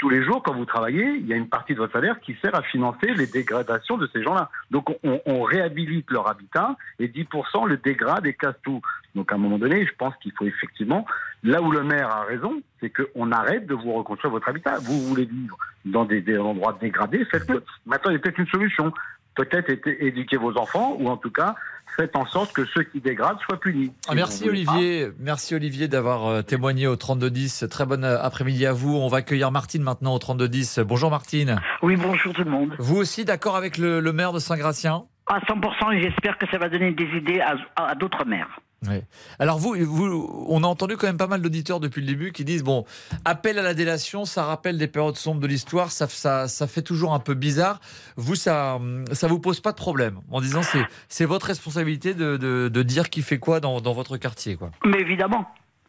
[0.00, 2.34] tous les jours, quand vous travaillez, il y a une partie de votre salaire qui
[2.40, 4.50] sert à financer les dégradations de ces gens-là.
[4.70, 8.80] Donc on, on réhabilite leur habitat et 10% le dégrade et casse tout.
[9.14, 11.04] Donc à un moment donné, je pense qu'il faut effectivement,
[11.42, 14.78] là où le maire a raison, c'est qu'on arrête de vous reconstruire votre habitat.
[14.78, 17.62] Vous voulez vivre dans des, des endroits dégradés, faites-le.
[17.84, 18.92] Maintenant, il y a peut-être une solution.
[19.34, 21.54] Peut-être éduquer vos enfants, ou en tout cas,
[21.96, 23.92] faites en sorte que ceux qui dégradent soient punis.
[24.06, 27.66] Ah, Si merci pas, Olivier, merci Olivier d'avoir euh, témoigné au 3210.
[27.70, 28.96] Très bon euh, après-midi à vous.
[28.96, 30.80] On va accueillir Martine maintenant au 3210.
[30.80, 31.60] Bonjour Martine.
[31.82, 32.74] Oui, bonjour tout le monde.
[32.78, 35.04] Vous aussi d'accord avec le, le maire de Saint-Gratien?
[35.26, 38.60] À 100%, et j'espère que ça va donner des idées à, à d'autres maires.
[38.88, 39.02] Oui.
[39.38, 42.44] Alors vous, vous, on a entendu quand même pas mal d'auditeurs depuis le début qui
[42.46, 42.86] disent bon,
[43.26, 46.80] appel à la délation, ça rappelle des périodes sombres de l'histoire, ça, ça, ça fait
[46.80, 47.80] toujours un peu bizarre.
[48.16, 48.78] Vous, ça,
[49.12, 52.82] ça vous pose pas de problème en disant c'est, c'est votre responsabilité de, de, de
[52.82, 54.70] dire qui fait quoi dans, dans votre quartier, quoi.
[54.84, 55.46] Mais évidemment.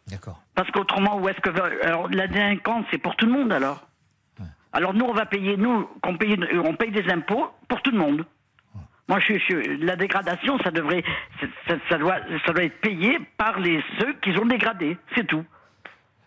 [0.08, 0.42] D'accord.
[0.54, 1.50] Parce qu'autrement, où est-ce que.
[1.84, 3.86] Alors, la délinquance, c'est pour tout le monde alors
[4.72, 7.98] Alors nous, on va payer, nous, qu'on paye, on paye des impôts pour tout le
[7.98, 8.26] monde.
[9.08, 11.02] Moi, je, je- la dégradation, ça devrait,
[11.68, 14.96] ça, ça doit, ça doit être payé par les ceux qui ont dégradé.
[15.14, 15.44] C'est tout.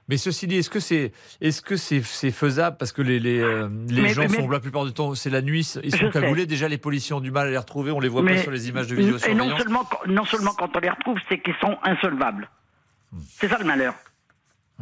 [0.08, 1.12] Mais ceci dit, est-ce que c'est
[1.42, 2.78] est-ce que c'est faisable?
[2.78, 5.32] Parce que les les, euh, les Mais- gens mais- sont la plupart du temps c'est
[5.32, 8.00] la nuit ils sont cagoulés déjà les policiers ont du mal à les retrouver on
[8.00, 10.92] les voit pas sur les images de Et non seulement, non seulement quand on les
[10.92, 12.48] retrouve, c'est qu'ils sont insolvables.
[13.30, 13.96] C'est ça le malheur.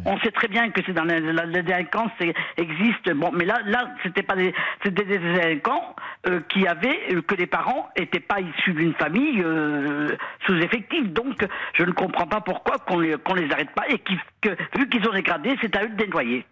[0.06, 2.12] On sait très bien que c'est dans la, la- la délinquance
[2.58, 3.12] existe.
[3.14, 4.54] Bon, mais là, là, c'était pas des,
[4.84, 5.96] c'était des délinquants
[6.28, 10.10] euh, qui avaient euh, que les parents n'étaient pas issus d'une famille euh,
[10.48, 11.14] sous-effective.
[11.14, 14.50] Donc, je ne comprends pas pourquoi qu'on les, qu'on les arrête pas et qui, que
[14.78, 16.44] vu qu'ils ont dégradé, c'est à eux de nettoyer.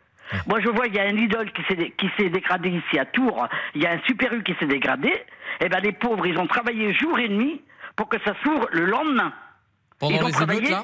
[0.48, 3.06] Moi, je vois, il y a un idole qui s'est qui s'est dégradé ici à
[3.06, 3.48] Tours.
[3.76, 5.12] Il y a un super U qui s'est dégradé.
[5.60, 7.62] Eh ben, les pauvres, ils ont travaillé jour et nuit
[7.98, 9.34] pour que ça s'ouvre le lendemain.
[10.00, 10.84] Pendant Ils ont les travaillé- émeutes là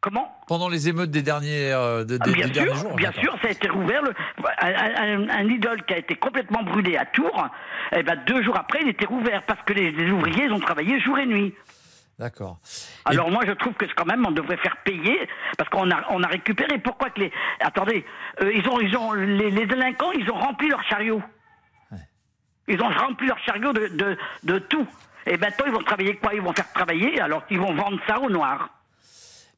[0.00, 2.96] Comment Pendant les émeutes des derniers euh, de- Ah, des, bien des sûr, derniers jours.
[2.96, 3.22] bien d'accord.
[3.22, 4.02] sûr, ça a été rouvert.
[4.02, 4.14] Le,
[4.62, 7.46] un, un- un idole qui a été complètement brûlé à Tours,
[7.92, 10.60] eh ben, deux jours après, il était rouvert parce que les, les ouvriers ils ont
[10.60, 11.54] travaillé jour et nuit.
[12.18, 12.58] D'accord.
[13.06, 16.22] Alors moi, je trouve que quand même, on devrait faire payer parce qu'on a, on
[16.22, 16.78] a récupéré.
[16.78, 18.04] Pourquoi que les, attendez,
[18.42, 21.22] euh, ils ont, ils ont, les, les délinquants, ils ont rempli leur chariot.
[22.68, 24.86] Ils ont rempli leur chariot de, de, de tout.
[25.26, 26.32] Et maintenant, ils vont travailler quoi?
[26.34, 28.68] Ils vont faire travailler alors qu'ils vont vendre ça au noir.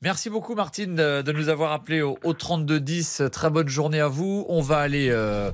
[0.03, 3.23] Merci beaucoup Martine de, de nous avoir appelé au, au 3210.
[3.31, 4.45] Très bonne journée à vous.
[4.49, 5.53] On va aller euh,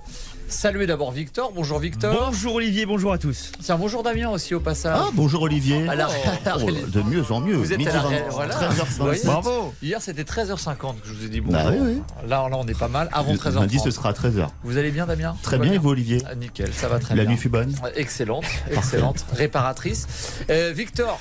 [0.49, 1.53] saluer d'abord Victor.
[1.55, 2.15] Bonjour Victor.
[2.31, 3.53] Bonjour Olivier, bonjour à tous.
[3.63, 4.97] Tiens, bonjour Damien aussi au passage.
[4.99, 5.87] Ah, bonjour Olivier.
[5.87, 6.09] À la-
[6.57, 7.57] Oh, de mieux en mieux.
[7.57, 8.55] Vous êtes à la 20, voilà.
[8.55, 8.85] 13h05.
[8.97, 9.75] Vous voyez, Bravo.
[9.83, 11.63] Hier c'était 13h50 que je vous ai dit bonjour.
[11.63, 12.03] Bah oui, oui.
[12.27, 13.11] Là, là on est pas mal.
[13.13, 13.55] Avant Le- 13h30.
[13.61, 14.47] Lundi, ce sera à 13h.
[14.65, 15.37] Vous allez bien Damien?
[15.43, 16.23] Très bien, et vous Olivier?
[16.27, 17.33] Ah, Nickel, ça va très La bien.
[17.33, 20.07] nuit fut bonne Excellente, excellente, réparatrice.
[20.49, 21.21] Euh, Victor,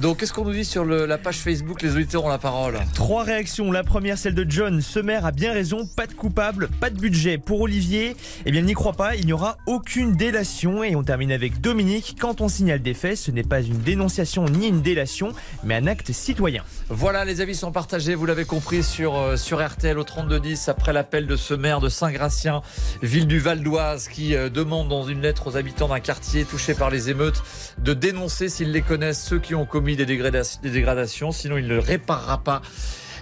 [0.00, 1.82] donc qu'est-ce qu'on nous dit sur le- la page Facebook?
[1.82, 2.78] Les auditeurs ont la parole.
[2.94, 3.72] Trois réactions.
[3.72, 4.80] La première, celle de John.
[4.80, 5.86] Ce maire a bien raison.
[5.96, 7.38] Pas de coupable, pas de budget.
[7.38, 9.16] Pour Olivier, eh bien, il n'y croit pas.
[9.16, 10.84] Il n'y aura aucune délation.
[10.84, 12.16] Et on termine avec Dominique.
[12.20, 15.32] Quand on signale des faits, ce n'est pas une dénonciation ni une délation,
[15.64, 16.62] mais un acte citoyen.
[16.88, 20.92] Voilà, les avis sont partagés, vous l'avez compris, sur, euh, sur RTL au 3210, après
[20.92, 22.62] l'appel de ce maire de Saint-Gratien,
[23.02, 26.74] ville du Val d'Oise, qui euh, demande dans une lettre aux habitants d'un quartier touché
[26.74, 27.42] par les émeutes
[27.82, 32.38] de dénoncer, s'ils les connaissent, ceux qui ont commis des, dégradations, sinon il ne réparera
[32.38, 32.62] pas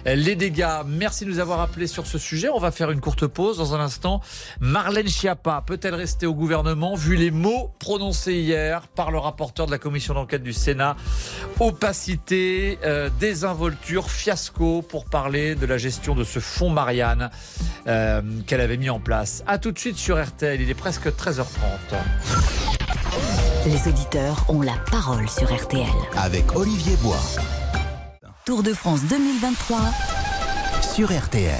[0.05, 0.83] les dégâts.
[0.85, 2.49] Merci de nous avoir appelés sur ce sujet.
[2.49, 4.21] On va faire une courte pause dans un instant.
[4.59, 9.71] Marlène Schiappa peut-elle rester au gouvernement vu les mots prononcés hier par le rapporteur de
[9.71, 10.95] la commission d'enquête du Sénat?
[11.59, 17.29] Opacité, euh, désinvolture, fiasco pour parler de la gestion de ce fonds Marianne
[17.87, 19.43] euh, qu'elle avait mis en place.
[19.47, 22.66] A tout de suite sur RTL, il est presque 13h30.
[23.65, 25.85] Les auditeurs ont la parole sur RTL.
[26.17, 27.19] Avec Olivier Bois.
[28.45, 29.79] Tour de France 2023
[30.81, 31.51] Sur RTL.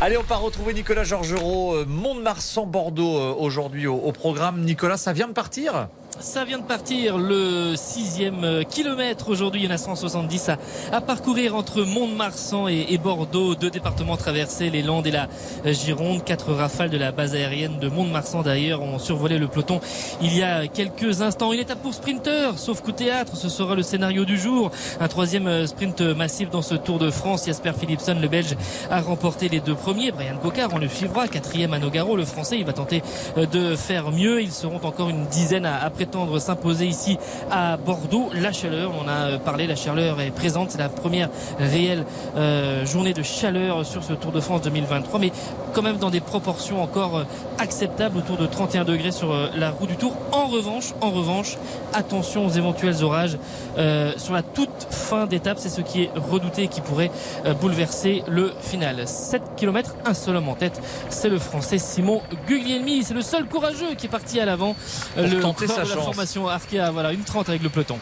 [0.00, 4.62] Allez, on part retrouver Nicolas Georgerot, euh, Mont-de-Marsan, Bordeaux, euh, aujourd'hui au, au programme.
[4.62, 5.88] Nicolas, ça vient de partir?
[6.20, 9.30] Ça vient de partir le sixième kilomètre.
[9.30, 10.58] Aujourd'hui, il y en a 170 à,
[10.92, 13.54] à parcourir entre Mont-de-Marsan et, et Bordeaux.
[13.54, 15.28] Deux départements traversés, les Landes et la
[15.64, 16.22] euh, Gironde.
[16.22, 19.80] Quatre rafales de la base aérienne de Mont-de-Marsan d'ailleurs ont survolé le peloton
[20.20, 21.54] il y a quelques instants.
[21.54, 24.70] Une étape pour sprinter, sauf qu'au théâtre, ce sera le scénario du jour.
[25.00, 27.46] Un troisième euh, sprint massif dans ce Tour de France.
[27.46, 28.56] Jasper Philipson, le Belge,
[28.90, 30.12] a remporté les deux premiers.
[30.12, 31.28] Brian Cocard, on le suivra.
[31.28, 33.02] Quatrième à Nogaro, le Français, il va tenter
[33.38, 34.42] euh, de faire mieux.
[34.42, 37.18] Ils seront encore une dizaine à prétendre s'imposer ici
[37.52, 38.30] à Bordeaux.
[38.34, 40.72] La chaleur, on a parlé, la chaleur est présente.
[40.72, 41.28] C'est la première
[41.60, 42.04] réelle
[42.36, 45.30] euh, journée de chaleur sur ce Tour de France 2023, mais
[45.72, 47.24] quand même dans des proportions encore euh,
[47.60, 50.14] acceptables, autour de 31 degrés sur euh, la roue du Tour.
[50.32, 51.58] En revanche, en revanche,
[51.92, 53.38] attention aux éventuels orages
[53.78, 55.58] euh, sur la toute fin d'étape.
[55.58, 57.10] C'est ce qui est redouté et qui pourrait
[57.44, 59.06] euh, bouleverser le final.
[59.06, 63.04] 7 km, un seul homme en tête, c'est le Français Simon Guglielmi.
[63.04, 64.74] C'est le seul courageux qui est parti à l'avant.
[65.16, 66.14] Le tenter sa chance.
[66.14, 67.98] formation Arkea, voilà, une 30 avec le peloton.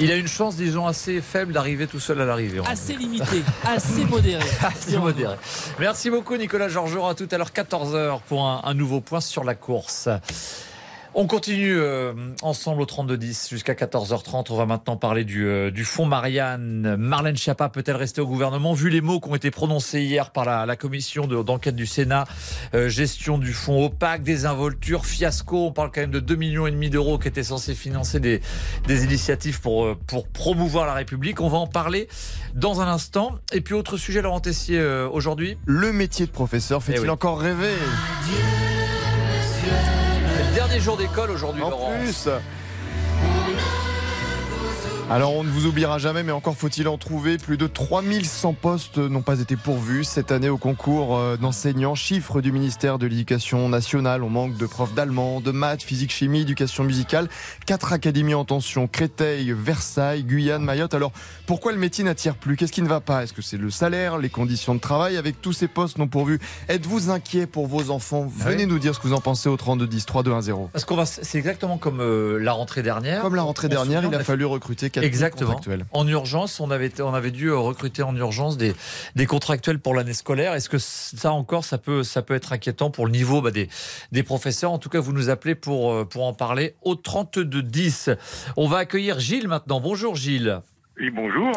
[0.00, 2.60] Il a une chance, disons, assez faible d'arriver tout seul à l'arrivée.
[2.66, 3.00] Assez dire.
[3.00, 4.42] limité, assez modéré.
[4.62, 4.96] Assez.
[5.78, 7.08] Merci beaucoup Nicolas Georgerot.
[7.08, 10.08] À tout à l'heure 14h pour un, un nouveau point sur la course.
[11.18, 14.48] On continue euh, ensemble au 32-10 jusqu'à 14h30.
[14.50, 16.94] On va maintenant parler du, euh, du fonds Marianne.
[16.98, 20.44] Marlène Schiappa peut-elle rester au gouvernement Vu les mots qui ont été prononcés hier par
[20.44, 22.26] la, la commission de- d'enquête du Sénat,
[22.74, 25.68] euh, gestion du fonds opaque, désinvolture, fiasco?
[25.68, 28.42] On parle quand même de 2,5 millions et demi d'euros qui étaient censés financer des,
[28.86, 31.40] des initiatives pour, euh, pour promouvoir la République.
[31.40, 32.08] On va en parler
[32.54, 33.36] dans un instant.
[33.54, 35.56] Et puis autre sujet, Laurent Tessier, euh, aujourd'hui.
[35.64, 37.08] Le métier de professeur fait-il Eh oui.
[37.08, 37.72] encore rêver?
[40.76, 42.28] Dernier jour d'école aujourd'hui, En plus
[45.08, 47.38] Alors on ne vous oubliera jamais, mais encore faut-il en trouver.
[47.38, 51.94] Plus de 3100 postes n'ont pas été pourvus cette année au concours euh, d'enseignants.
[51.94, 54.24] Chiffre du ministère de l'Éducation nationale.
[54.24, 57.28] On manque de profs d'allemand, de maths, physique, chimie, éducation musicale.
[57.66, 58.88] Quatre académies en tension.
[58.88, 60.92] Créteil, Versailles, Guyane, Mayotte.
[60.94, 61.12] Alors
[61.46, 62.56] pourquoi le métier n'attire plus?
[62.56, 63.22] Qu'est-ce qui ne va pas?
[63.22, 65.18] Est-ce que c'est le salaire, les conditions de travail?
[65.18, 68.26] Avec tous ces postes non pourvus, êtes-vous inquiet pour vos enfants?
[68.40, 70.52] Ah Venez nous dire ce que vous en pensez au 3210 3210.
[70.72, 73.22] Parce qu'on va, c'est exactement comme euh, la rentrée dernière.
[73.22, 75.50] Comme la rentrée dernière, il a fallu recruter 4 Exactement.
[75.50, 75.84] contractuels.
[75.92, 78.74] En urgence, on avait, on avait dû euh, recruter en urgence des,
[79.14, 80.54] des contractuels pour l'année scolaire.
[80.54, 83.68] Est-ce que ça encore, ça peut, ça peut être inquiétant pour le niveau bah, des,
[84.12, 84.72] des professeurs?
[84.72, 88.10] En tout cas, vous nous appelez pour, euh, pour en parler au 3210.
[88.56, 89.80] On va accueillir Gilles maintenant.
[89.80, 90.60] Bonjour Gilles.
[90.98, 91.52] Oui, bonjour.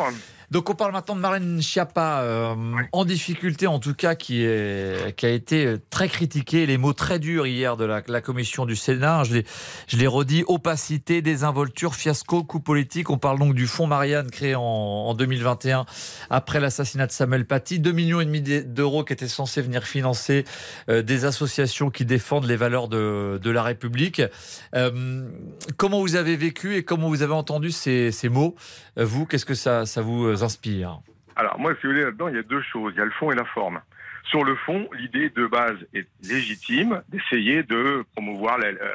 [0.52, 2.56] Donc on parle maintenant de Marlène Schiappa, euh,
[2.92, 7.20] en difficulté en tout cas, qui, est, qui a été très critiquée, les mots très
[7.20, 9.24] durs hier de la, la commission du Sénat.
[9.26, 9.46] Je l'ai,
[9.88, 13.12] je l'ai redit, opacité, désinvolture, fiasco, coup politique.
[13.12, 15.86] On parle donc du fonds Marianne créé en, en 2021
[16.32, 17.80] après l'assassinat de Samuel Paty.
[17.80, 20.46] 2 millions et demi d'euros qui étaient censés venir financer
[20.90, 24.24] euh, des associations qui défendent les valeurs de, de la République.
[24.74, 25.30] Euh,
[25.78, 28.56] comment vous avez vécu et comment vous avez entendu ces, ces mots?
[28.98, 31.00] Euh, Vous, qu'est-ce que ça, ça vous inspire
[31.36, 32.94] Alors, moi, si vous voulez, là-dedans, il y a deux choses.
[32.96, 33.82] Il y a le fond et la forme.
[34.26, 38.94] Sur le fond, l'idée de base est légitime d'essayer de promouvoir la, euh,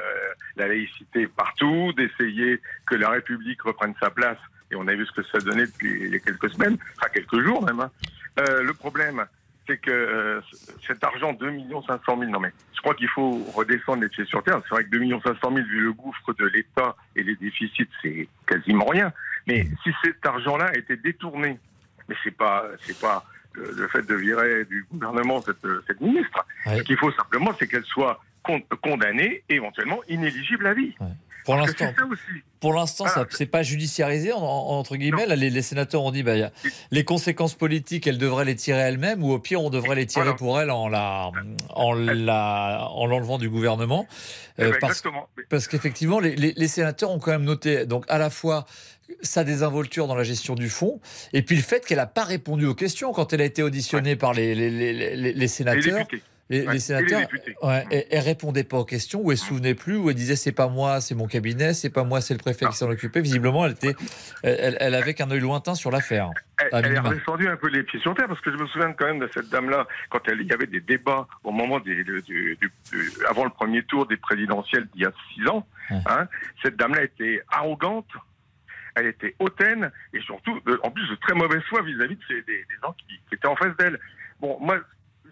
[0.56, 4.38] la laïcité partout, d'essayer que la République reprenne sa place.
[4.70, 7.08] Et on a vu ce que ça donnait depuis il y a quelques semaines, enfin
[7.12, 7.80] quelques jours même.
[7.80, 7.90] hein.
[8.38, 9.24] Euh, le problème,
[9.66, 10.40] c'est que euh,
[10.86, 11.50] cet argent, 2
[11.86, 14.60] 500 000, non mais je crois qu'il faut redescendre les pieds sur terre.
[14.64, 18.28] C'est vrai que 2 500 000, vu le gouffre de l'État et les déficits, c'est
[18.46, 19.12] quasiment rien.
[19.46, 21.58] Mais si cet argent-là a été détourné,
[22.08, 26.44] mais c'est pas, c'est pas le, le fait de virer du gouvernement cette, cette ministre.
[26.66, 30.94] Ce qu'il faut simplement, c'est qu'elle soit con- condamnée et éventuellement inéligible à vie.
[31.44, 31.92] Pour l'instant,
[32.58, 35.26] pour l'instant, c'est pas judiciarisé en- en- entre guillemets.
[35.26, 36.50] Là, les, les sénateurs ont dit, bah, a
[36.90, 40.34] les conséquences politiques, elles devraient les tirer elles-mêmes, ou au pire, on devrait les tirer
[40.36, 41.30] pour elles en la,
[41.68, 44.06] en la, en l'enlevant du gouvernement.
[44.58, 45.28] Euh, Eh ben, parce exactement.
[45.50, 48.64] parce qu'effectivement, les, les- les sénateurs ont quand même noté, donc à la fois
[49.22, 51.00] sa désinvolture dans la gestion du fonds,
[51.32, 54.16] et puis le fait qu'elle n'a pas répondu aux questions quand elle a été auditionnée
[54.16, 56.06] par les, les, les, les- les sénateurs.
[56.50, 59.46] Les, Ouais, les sénateurs, les ouais, elle, elle répondait pas aux questions, ou elle se
[59.46, 62.34] souvenait plus, ou elle disait c'est pas moi, c'est mon cabinet, c'est pas moi, c'est
[62.34, 63.22] le préfet qui s'en occupait.
[63.22, 63.94] Visiblement, elle était,
[64.42, 66.28] elle, elle avait qu'un œil lointain sur l'affaire.
[66.70, 67.08] Elle, est minima.
[67.08, 69.30] redescendue un peu les pieds sur terre parce que je me souviens quand même de
[69.32, 73.12] cette dame-là quand elle, il y avait des débats au moment des, du- du- du-
[73.26, 75.66] avant le premier tour des présidentielles d'il y a six ans.
[75.90, 76.28] hein.
[76.62, 78.06] cette dame-là était arrogante,
[78.94, 82.92] elle était hautaine et surtout, en plus de très mauvaise foi vis-à-vis des, des gens
[82.92, 83.98] qui, étaient en face d'elle.
[84.40, 84.78] Bon, moi,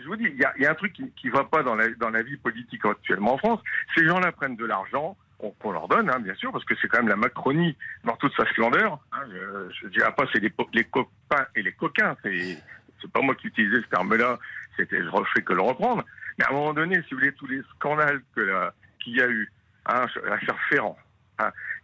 [0.01, 1.88] je vous dis, il y y a un truc qui, qui va pas dans la,
[1.90, 3.61] dans la vie politique actuellement en France.
[3.94, 5.16] Ces gens-là prennent de l'argent
[5.59, 8.35] qu'on leur donne, hein, bien sûr, parce que c'est quand même la Macronie dans toute
[8.37, 8.98] sa splendeur.
[9.12, 13.35] Hein, je, je dirais pas c'est les, les copains et les coquins, c'est pas moi
[13.35, 14.38] qui utilisais ce terme-là,
[14.77, 16.05] c'était je ne fais que le reprendre.
[16.38, 19.51] Mais à un moment donné, si vous voulez, tous les scandales qu'il y a eu,
[19.87, 20.98] hein, l'affaire Ferrand,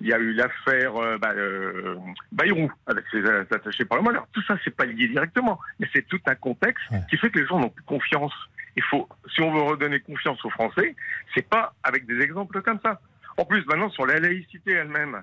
[0.00, 1.96] il y a eu l'affaire euh, bah, euh,
[2.32, 4.26] Bayrou avec ses euh, attachés parlementaires.
[4.32, 7.46] Tout ça, c'est pas lié directement, mais c'est tout un contexte qui fait que les
[7.46, 8.32] gens n'ont plus confiance.
[8.76, 10.94] Il faut, si on veut redonner confiance aux Français,
[11.34, 13.00] c'est pas avec des exemples comme ça.
[13.36, 15.22] En plus, maintenant, sur la laïcité elle-même,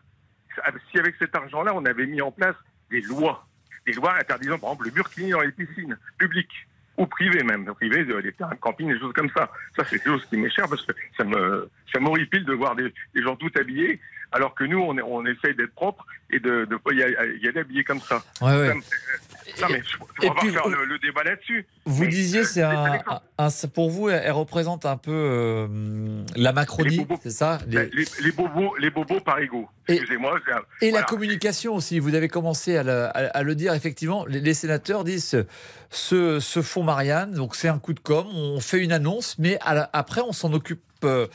[0.91, 2.55] si avec cet argent-là, on avait mis en place
[2.89, 3.47] des lois,
[3.85, 8.05] des lois interdisant, par exemple, le burkini dans les piscines publiques ou privées même, privées,
[8.09, 9.49] euh, des terrains de camping, des choses comme ça.
[9.75, 12.93] Ça, c'est des choses qui m'échappent parce que ça me, ça m'horripile de voir des,
[13.13, 13.99] des gens tout habillés,
[14.35, 18.21] alors que nous, on, essaye d'être propre et de pas y aller, habillé comme ça.
[18.41, 18.73] Ouais, ouais.
[18.73, 21.65] Me- euh, non, mais je- on va pas puis, faire le, le débat là-dessus.
[21.85, 22.99] Vous Mais, disiez, euh, c'est un
[23.37, 27.59] un, pour vous, elle représente un peu euh, la Macronie, c'est ça?
[27.67, 29.67] Les- Les, les bobos, les bobos parigots.
[29.87, 30.37] Excusez-moi.
[30.81, 30.99] Et voilà.
[31.01, 34.53] la communication aussi, vous avez commencé à le, à- à le dire, effectivement, les, les
[34.53, 35.45] sénateurs disent
[35.91, 39.57] ce, ce fonds Marianne, donc c'est un coup de com', on fait une annonce, mais
[39.75, 41.27] la- après on s'en occupe euh,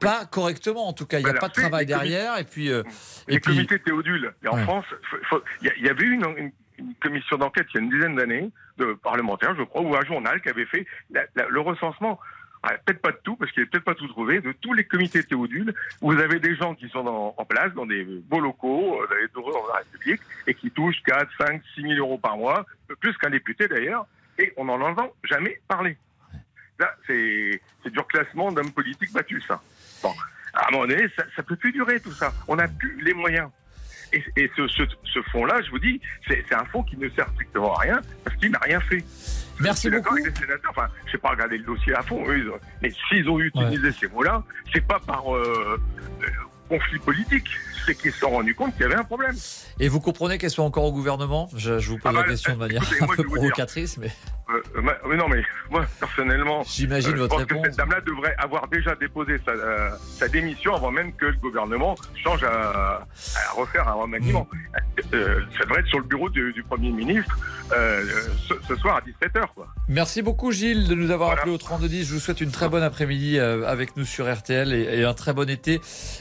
[0.00, 2.70] pas correctement, en tout cas, il n'y a Voilà, pas de travail derrière, et puis...
[2.70, 2.82] euh,
[3.28, 4.32] les puis comités Théodule.
[4.44, 4.62] Et en Ouais.
[4.62, 4.84] France,
[5.62, 8.50] il y, avait eu une, une- une commission d'enquête il y a une dizaine d'années,
[8.76, 12.20] de parlementaires, je crois, ou un journal qui avait fait la- la- le recensement.
[12.62, 14.84] ah, Peut-être pas de tout, parce qu'il n'est peut-être pas tout trouvé, de tous les
[14.84, 15.72] comités Théodule.
[16.02, 19.06] où Vous avez des gens qui sont dans- en place dans des beaux locaux, euh,
[19.08, 22.36] dans les tours dans la République, et qui touchent 4, 5, 6 000 euros par
[22.36, 22.66] mois,
[23.00, 24.06] plus qu'un député d'ailleurs,
[24.38, 25.96] et on n'en entend jamais parler.
[26.78, 29.62] Là, c'est c'est du reclassement d'hommes politiques battus, ça.
[30.06, 30.14] Bon,
[30.54, 32.32] à un moment donné, ça, ça peut plus durer tout ça.
[32.48, 33.48] On n'a plus les moyens.
[34.12, 37.28] Et, et ce, ce, ce fonds-là, je vous dis, c'est un fonds qui ne sert
[37.30, 39.04] strictement à rien parce qu'il n'a rien fait.
[39.60, 40.14] Merci beaucoup.
[40.14, 43.28] Avec les sénateurs, enfin, je sais pas regarder le dossier à fond, eux, mais s'ils
[43.28, 45.80] ont utilisé ces mots-là, c'est pas par euh,
[46.22, 46.26] euh,
[46.68, 47.46] conflit politique,
[47.86, 49.34] c'est qu'ils se sont rendus compte qu'il y avait un problème.
[49.80, 51.48] Et vous comprenez qu'elles soient encore au gouvernement?
[51.56, 53.32] Je, je vous pose Ah bah, la question de manière écoutez, un moi, peu dire.
[53.32, 54.10] provocatrice, mais
[54.48, 57.62] Euh, euh, ma- mais non, mais moi, personnellement, J'imagine je votre pense réponse.
[57.62, 61.36] que cette dame-là devrait avoir déjà déposé sa, euh, sa démission avant même que le
[61.38, 64.48] gouvernement change à, à refaire un remaniement.
[65.14, 67.36] Euh, ça devrait être sur le bureau du, du Premier ministre
[67.72, 68.04] euh,
[68.48, 69.46] ce, ce soir à 17h.
[69.54, 69.66] Quoi.
[69.88, 72.06] Merci beaucoup Gilles de nous avoir appelé au 3210.
[72.08, 75.14] Je vous souhaite une très bonne après-midi euh, avec nous sur RTL et, et un
[75.14, 75.80] très bon été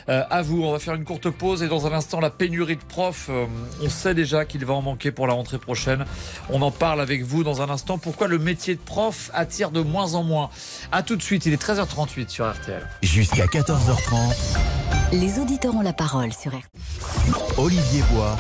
[0.10, 0.64] euh, à vous.
[0.64, 3.28] On va faire une courte pause et dans un instant la pénurie de profs.
[3.30, 3.46] euh,
[3.82, 6.06] on sait déjà qu'il va en manquer pour la rentrée prochaine.
[6.50, 7.98] On en parle avec vous dans un instant.
[7.98, 10.50] Pourquoi le métier de prof attire de moins en moins?
[10.92, 11.46] À tout de suite.
[11.46, 12.88] Il est 13h38 sur RTL.
[13.02, 14.36] Jusqu'à 14h30,
[15.14, 16.64] Les auditeurs ont la parole sur RTL.
[17.58, 18.36] Olivier Bois.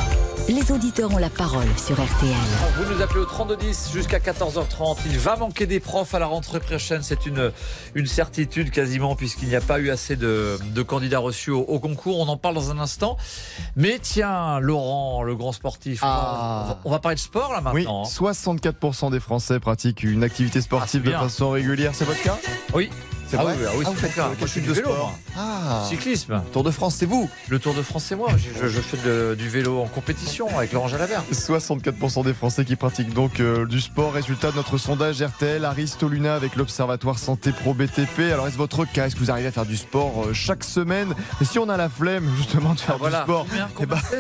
[0.47, 2.29] Les auditeurs ont la parole sur RTL.
[2.77, 4.97] Vous nous appelez au 3210 jusqu'à 14h30.
[5.07, 7.01] Il va manquer des profs à la rentrée prochaine.
[7.01, 7.51] C'est une,
[7.95, 11.79] une certitude quasiment puisqu'il n'y a pas eu assez de, de candidats reçus au, au
[11.79, 12.19] concours.
[12.19, 13.17] On en parle dans un instant.
[13.75, 17.81] Mais tiens, Laurent, le grand sportif, on va- on, va, parler de sport là Oui,
[17.83, 18.03] maintenant.
[18.05, 18.07] hein.
[18.07, 21.91] 64% des Français pratiquent une activité sportive Ah, de façon régulière.
[21.95, 22.37] C'est votre cas?
[22.75, 22.91] Oui.
[23.35, 24.87] C'est Ah vrai oui, ah oui, Ah, vous c'est faites Moi, je du de vélo,
[24.89, 24.97] sport
[25.35, 25.35] moi.
[25.37, 26.41] Ah Cyclisme.
[26.53, 28.29] Tour de France, c'est vous Le Tour de France, c'est moi.
[28.37, 31.23] Je, je fais de- du vélo en compétition avec Laurent Jalabert.
[31.31, 34.13] 64% des Français qui pratiquent donc euh, du sport.
[34.13, 38.31] Résultat de notre sondage RTL, Aristoluna avec l'Observatoire Santé Pro BTP.
[38.31, 39.07] Alors est-ce votre cas?
[39.07, 41.13] Est-ce que vous arrivez à faire du sport euh, chaque semaine?
[41.41, 43.19] Et si on a la flemme justement de faire Voilà.
[43.19, 43.45] du sport,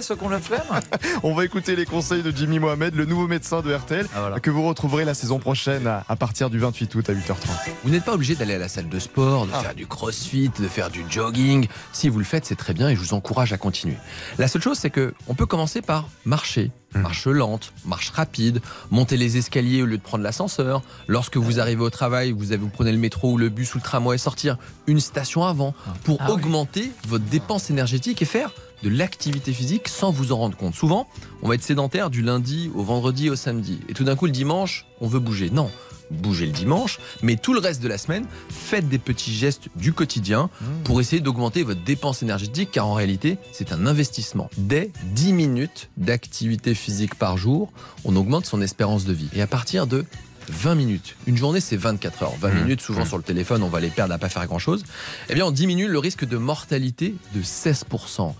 [0.01, 0.61] ceux qu'on la flemme
[1.23, 4.49] on va écouter les conseils de Jimmy Mohamed, le nouveau médecin de RTL, Ah, que
[4.51, 7.35] vous retrouverez la saison prochaine à, à partir du 28 août à 8h30.
[7.83, 9.61] Vous n'êtes pas obligé d'aller à la salle de sport, de Ah.
[9.61, 11.67] faire du crossfit, de faire du jogging.
[11.93, 13.97] Si vous le faites, c'est très bien et je vous encourage à continuer.
[14.37, 16.71] La seule chose, c'est que on peut commencer par marcher.
[16.93, 20.81] Marche lente, marche rapide, monter les escaliers au lieu de prendre l'ascenseur.
[21.09, 23.79] Lorsque vous arrivez au travail, vous, avez, vous prenez le métro ou le bus ou
[23.79, 25.73] le tramway, sortir une station avant
[26.05, 26.35] pour Ah oui.
[26.35, 30.73] augmenter votre dépense énergétique et faire de l'activité physique sans vous en rendre compte.
[30.73, 31.05] Souvent,
[31.41, 33.81] on va être sédentaire du lundi au vendredi au samedi.
[33.89, 35.49] Et tout d'un coup, le dimanche, on veut bouger.
[35.49, 35.69] Non,
[36.11, 39.93] bougez le dimanche, mais tout le reste de la semaine, faites des petits gestes du
[39.93, 40.49] quotidien
[40.83, 44.49] pour essayer d'augmenter votre dépense énergétique, car en réalité, c'est un investissement.
[44.57, 47.71] Dès 10 minutes d'activité physique par jour,
[48.03, 49.29] on augmente son espérance de vie.
[49.33, 50.05] Et à partir de
[50.49, 51.15] 20 minutes.
[51.27, 52.35] Une journée, c'est 24 heures.
[52.39, 54.83] 20 minutes, souvent sur le téléphone, on va les perdre à pas faire grand-chose.
[55.29, 58.33] Eh bien, on diminue le risque de mortalité de 16%.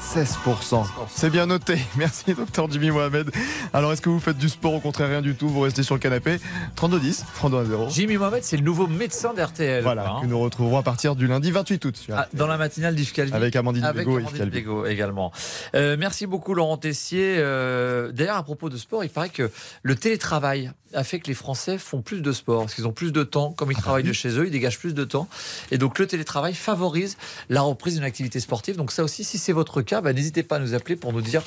[0.00, 0.84] 16%.
[1.08, 1.78] C'est bien noté.
[1.96, 3.30] Merci, docteur Jimmy Mohamed.
[3.72, 5.48] Alors, est-ce que vous faites du sport Au contraire, rien du tout?
[5.48, 6.38] Vous restez sur le canapé.
[6.76, 7.90] 32-10, 32-0.
[7.92, 9.82] Jimmy Mohamed, c'est le nouveau médecin d'RTL.
[9.82, 10.20] Voilà, hein.
[10.22, 12.06] que nous retrouverons à partir du lundi 28 août.
[12.12, 13.32] Ah, dans la matinale d'Yves Calvi.
[13.34, 14.58] Avec Amandine Avec Bégaud et Amandine Yves Calvi.
[14.58, 15.32] Bégaud également.
[15.74, 17.36] Euh, merci beaucoup Laurent Tessier.
[17.38, 19.50] Euh, D'ailleurs, à propos de sport, il paraît que
[19.82, 23.12] le télétravail a fait que les Français font plus de sport, parce qu'ils ont plus
[23.12, 23.52] de temps.
[23.52, 25.28] Comme ils Ah bah travaillent de chez eux, ils dégagent plus de temps.
[25.70, 27.16] Et donc le télétravail favorise
[27.48, 28.76] la reprise d'une activité sportive.
[28.76, 31.20] Donc ça aussi, si c'est votre cas, bah, n'hésitez pas à nous appeler pour nous
[31.20, 31.42] dire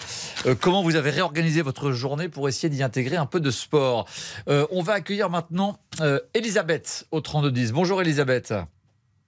[0.46, 4.06] euh, comment vous avez réorganisé votre journée pour essayer d'y intégrer un peu de sport.
[4.50, 7.72] Euh, on va accueillir maintenant euh, Elisabeth au 3210.
[7.72, 8.54] Bonjour Elisabeth.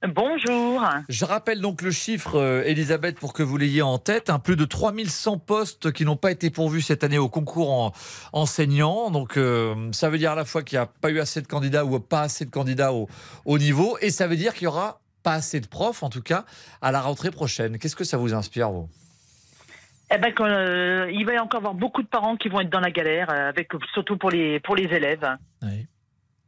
[0.08, 0.84] Bonjour.
[1.10, 4.32] Je rappelle donc le chiffre, euh, Elisabeth, pour que vous l'ayez en tête.
[4.44, 7.92] Plus de 3100 postes qui n'ont pas été pourvus cette année au concours en
[8.34, 9.10] enseignant.
[9.10, 11.48] Donc, euh, ça veut dire à la fois qu'il n'y a pas eu assez de
[11.48, 13.08] candidats ou pas assez de candidats au,
[13.46, 13.98] au niveau.
[14.02, 16.46] Et ça veut dire qu'il y aura pas assez de profs, en tout cas,
[16.82, 17.80] à la rentrée prochaine.
[17.80, 18.90] Qu'est-ce que ça vous inspire, vous?
[20.12, 22.80] Eh ben, euh, il va y encore avoir beaucoup de parents qui vont être dans
[22.80, 25.28] la galère, euh, avec surtout pour les pour les élèves.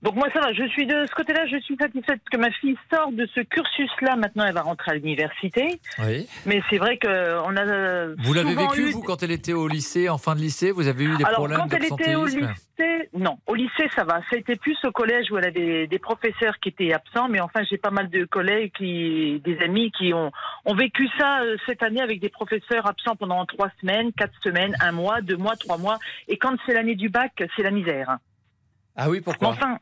[0.04, 2.78] Donc moi ça va, je suis de ce côté-là, je suis satisfaite que ma fille
[2.94, 4.16] sort de ce cursus-là.
[4.16, 5.80] Maintenant, elle va rentrer à l'université.
[5.98, 6.28] Oui.
[6.46, 7.08] Mais c'est vrai que
[7.44, 7.62] on a.
[7.66, 10.72] euh, Vous l'avez vécu, eu- vous, quand elle était au lycée, en fin de lycée?
[10.72, 14.04] Vous avez eu des Alors, problèmes quand elle était au lycée, non, au lycée, ça
[14.04, 14.20] va.
[14.30, 17.40] Ça a été plus au collège où elle avait des professeurs qui étaient absents, mais
[17.40, 20.32] enfin, j'ai pas mal de collègues, qui, des amis qui ont,
[20.66, 24.76] ont vécu ça euh, cette année avec des professeurs absents pendant trois semaines, quatre semaines,
[24.80, 25.98] un mois, deux mois, trois mois.
[26.28, 28.18] Et quand c'est l'année du bac, c'est la misère.
[28.96, 29.50] Ah oui, pourquoi?
[29.50, 29.78] Enfin,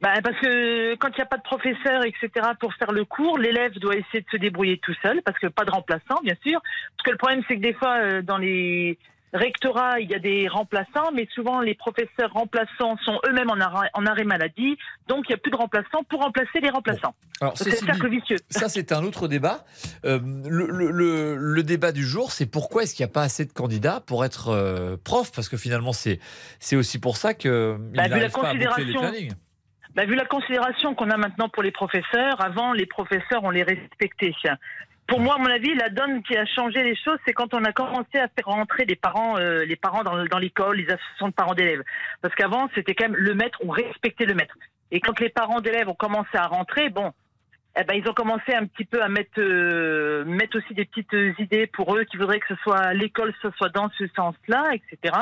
[0.00, 3.38] bah, parce que quand il n'y a pas de professeur, etc., pour faire le cours,
[3.38, 6.60] l'élève doit essayer de se débrouiller tout seul, parce que pas de remplaçant, bien sûr.
[6.96, 8.98] Parce que le problème, c'est que des fois, euh, dans les
[9.32, 13.88] rectorats, il y a des remplaçants, mais souvent les professeurs remplaçants sont eux-mêmes en arrêt,
[13.94, 17.14] en arrêt maladie, donc il n'y a plus de remplaçants pour remplacer les remplaçants.
[17.40, 18.38] Alors, c'est le cercle vicieux.
[18.50, 19.64] Ça, c'est un autre débat.
[20.04, 23.22] Euh, le, le- le- le débat du jour, c'est pourquoi est-ce qu'il n'y a pas
[23.22, 25.30] assez de candidats pour être euh, prof?
[25.32, 26.18] Parce que finalement, c'est
[26.72, 28.30] aussi pour ça qu'il Bah, vu la pas à boucler les
[28.68, 29.32] considération- plannings.
[29.94, 33.64] Bah, vu la considération qu'on a maintenant pour les professeurs, avant les professeurs on les
[33.64, 34.32] respectait.
[35.08, 37.64] Pour moi, à mon avis, la donne qui a changé les choses, c'est quand on
[37.64, 41.34] a commencé à faire rentrer les parents, euh, les parents dans, l'école, les associations de
[41.34, 41.82] parents d'élèves.
[42.22, 44.54] Parce qu'avant, c'était quand même le maître, on respectait le maître.
[44.92, 47.12] Et quand les parents d'élèves ont commencé à rentrer, bon,
[47.76, 51.40] eh ben, ils ont commencé un petit peu à mettre, euh, mettre aussi des petites
[51.40, 55.12] idées pour eux qui voudraient que ce soit l'école, ce soit dans ce sens-là, etc.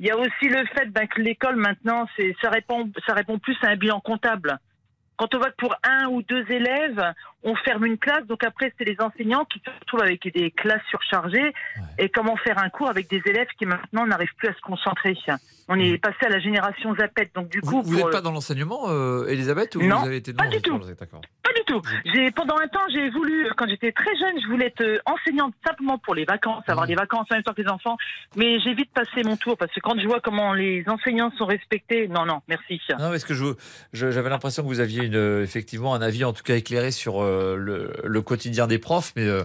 [0.00, 3.38] Il y a aussi le fait ben, que l'école maintenant, c'est, ça répond, ça répond
[3.38, 4.58] plus à un bilan comptable.
[5.18, 7.02] Quand on voit que pour un ou deux élèves,
[7.42, 10.80] on ferme une classe, donc après c'est les enseignants qui se retrouvent avec des classes
[10.88, 11.52] surchargées
[11.98, 15.18] et comment faire un cours avec des élèves qui maintenant n'arrivent plus à se concentrer.
[15.68, 17.82] On est passé à la génération Zapette, donc du coup.
[17.82, 20.62] Vous n'êtes pas dans l'enseignement, euh, Elisabeth, ou Non, vous avez été pas non, du
[20.62, 20.78] tout.
[20.78, 21.82] Pas du tout.
[22.12, 25.54] J'ai pendant un temps, j'ai voulu, quand j'étais très jeune, je voulais être euh, enseignante
[25.66, 27.96] simplement pour les vacances, avoir des vacances en même temps que les enfants.
[28.36, 31.46] Mais j'ai vite passé mon tour parce que quand je vois comment les enseignants sont
[31.46, 32.80] respectés, non, non, merci.
[32.90, 33.44] Non, parce que je,
[33.92, 36.90] je- j'avais l'impression que vous aviez une, euh, effectivement un avis en tout cas éclairé
[36.90, 39.44] sur euh, le, le quotidien des profs, mais euh,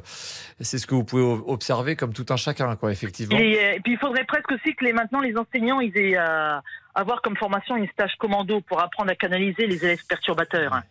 [0.60, 3.38] c'est ce que vous pouvez observer comme tout un chacun, quoi, effectivement.
[3.38, 6.16] Et, euh, et puis il faudrait presque aussi que les, maintenant les enseignants ils aient
[6.18, 6.62] à
[6.94, 10.82] avoir comme formation une stage commando pour apprendre à canaliser les élèves perturbateurs.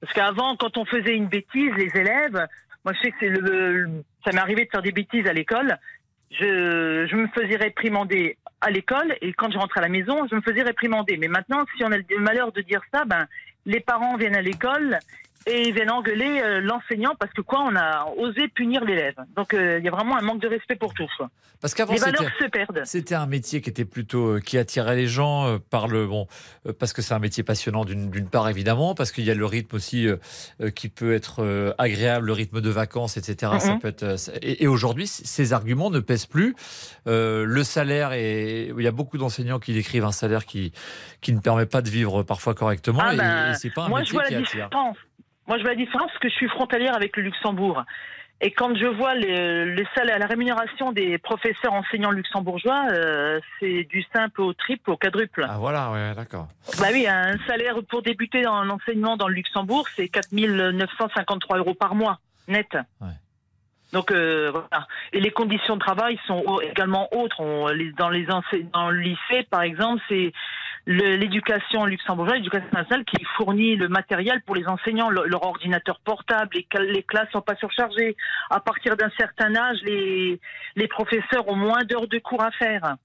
[0.00, 2.46] Parce qu'avant, quand on faisait une bêtise, les élèves,
[2.84, 5.76] moi je sais que ça m'est arrivé de faire des bêtises à l'école.
[6.30, 10.34] Je, je me faisais réprimander à l'école et quand je rentrais à la maison, je
[10.34, 11.16] me faisais réprimander.
[11.16, 13.26] Mais maintenant, si on a le malheur de dire ça, ben
[13.66, 14.98] les parents viennent à l'école
[15.48, 19.14] et ils viennent engueuler euh, l'enseignant parce que quoi, on a osé punir l'élève.
[19.36, 21.10] Donc euh, il y a vraiment un manque de respect pour tous.
[21.60, 22.82] Parce qu'avant, les valeurs c'était- se perdent.
[22.84, 26.26] C'était un métier qui était plutôt euh, qui attirait les gens par le bon
[26.78, 29.74] parce que c'est un métier passionnant d'une part évidemment parce qu'il y a le rythme
[29.76, 30.06] aussi
[30.74, 33.80] qui peut être agréable le rythme de vacances etc ça Mhm.
[33.80, 36.54] peut être et, et aujourd'hui ces arguments ne pèsent plus
[37.06, 40.72] le salaire et il y a beaucoup d'enseignants qui décrivent un salaire qui
[41.20, 43.88] qui ne permet pas de vivre parfois correctement Ah et, ben, et c'est pas un
[43.88, 44.96] moi, je métier vois qui la attire différence.
[45.48, 47.82] Moi, je vois la différence parce que je suis frontalière avec le Luxembourg.
[48.40, 53.82] Et quand je vois les, les salaires, la rémunération des professeurs enseignants luxembourgeois, euh, c'est
[53.84, 55.44] du simple au triple, au quadruple.
[55.48, 56.46] ah voilà ouais d'accord
[56.78, 61.74] Bah oui, un salaire pour débuter dans l'enseignement dans le Luxembourg, c'est 4 953 euros
[61.74, 62.68] par mois, net.
[63.92, 64.86] Donc euh, voilà.
[65.12, 67.40] Et les conditions de travail sont également autres.
[67.40, 70.32] On- les- dans les dans le lycée, par exemple, c'est
[70.88, 76.50] l'éducation luxembourgeoise, l'éducation nationale, qui fournit le matériel pour les enseignants, le- leur ordinateur portable,
[76.54, 78.16] les, les classes sont pas surchargées.
[78.48, 80.40] À partir d'un certain âge, les,
[80.76, 82.96] les professeurs ont moins d'heures de cours à faire.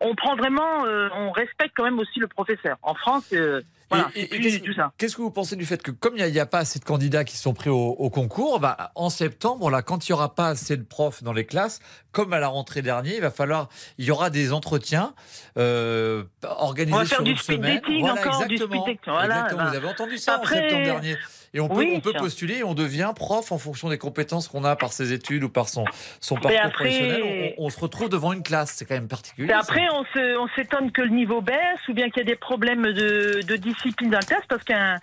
[0.00, 2.76] On prend vraiment, euh, on respecte quand même aussi le professeur.
[2.82, 3.60] En France, euh,
[3.90, 4.92] voilà, Et- et- c'est et plus qu'est-ce- du tout ça.
[4.98, 7.24] Qu'est-ce que vous pensez du fait que comme il n'y a, pas assez de candidats
[7.24, 10.48] qui sont pris au, au concours, bah, en septembre, là, quand il n'y aura pas
[10.48, 11.80] assez de profs dans les classes,
[12.12, 13.68] comme à la rentrée dernière, il va falloir,
[13.98, 15.14] il y aura des entretiens
[15.58, 17.74] euh, organisés On va faire sur du une speed semaine.
[17.80, 18.82] dating Voilà, encore, du exactement.
[18.82, 19.62] speed dating, voilà, Exactement.
[19.64, 19.70] bah.
[19.70, 21.16] Vous avez entendu ça Après- en septembre dernier.
[21.56, 24.46] Et on peut, Oui, on peut postuler et on devient prof en fonction des compétences
[24.46, 27.54] qu'on a par ses études ou par son, parcours après- professionnel.
[27.56, 29.48] On, on se retrouve devant une classe, c'est quand même particulier.
[29.48, 29.60] Ça.
[29.60, 33.40] après, on s'étonne que le niveau baisse ou bien qu'il y a des problèmes de,
[33.42, 34.98] de discipline dans le test parce qu'un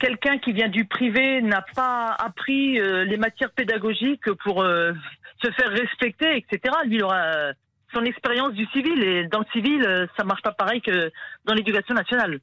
[0.00, 4.92] quelqu'un qui vient du privé n'a pas appris euh, les matières pédagogiques pour euh,
[5.44, 6.74] se faire respecter, etc.
[6.86, 7.52] Lui, il aura euh,
[7.94, 11.12] son expérience du civil et dans le civil, ça marche pas pareil que
[11.44, 12.40] dans l'éducation nationale.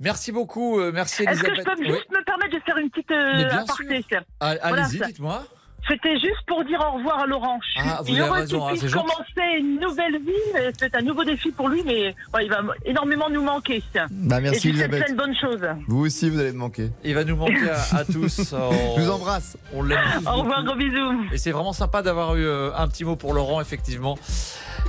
[0.00, 1.64] Merci beaucoup, euh, merci Est-ce Elisabeth.
[1.64, 1.98] que je peux Oui.
[1.98, 4.00] juste me permettre de faire une petite euh, aparté
[4.40, 5.44] Voilà, Allez-y, dites-moi.
[5.88, 7.58] C'était juste pour dire au revoir à Laurent.
[7.62, 9.06] Je suis Ah, vous avez raison, hein, c'est gentil.
[9.08, 10.72] commencer une nouvelle vie.
[10.78, 13.82] C'est un nouveau défi pour lui, mais ouais, il va énormément nous manquer.
[14.10, 15.04] Bah, merci, Et souhaite Elisabeth.
[15.04, 15.66] plein de bonnes choses.
[15.88, 16.90] Vous aussi, vous allez me manquer.
[17.04, 18.52] Il va nous manquer à, à tous.
[18.52, 19.56] On- Je vous embrasse.
[19.74, 20.78] On l'aime tous Au revoir, beaucoup.
[20.78, 21.24] gros bisous.
[21.32, 24.18] Et c'est vraiment sympa d'avoir eu euh, un petit mot pour Laurent, effectivement,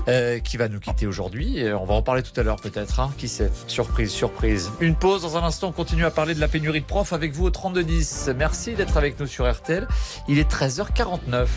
[0.08, 1.60] euh, qui va nous quitter aujourd'hui.
[1.60, 3.00] Et On va en parler tout à l'heure, peut-être.
[3.00, 3.12] hein.
[3.18, 3.52] Qui sait?
[3.68, 4.72] Surprise, surprise.
[4.82, 5.22] Une pause.
[5.24, 7.50] Dans un instant, on continue à parler de la pénurie de profs avec vous au
[7.50, 8.32] 3210.
[8.38, 9.88] Merci d'être avec nous sur RTL.
[10.28, 10.50] Il est
[10.86, 11.48] 13h49.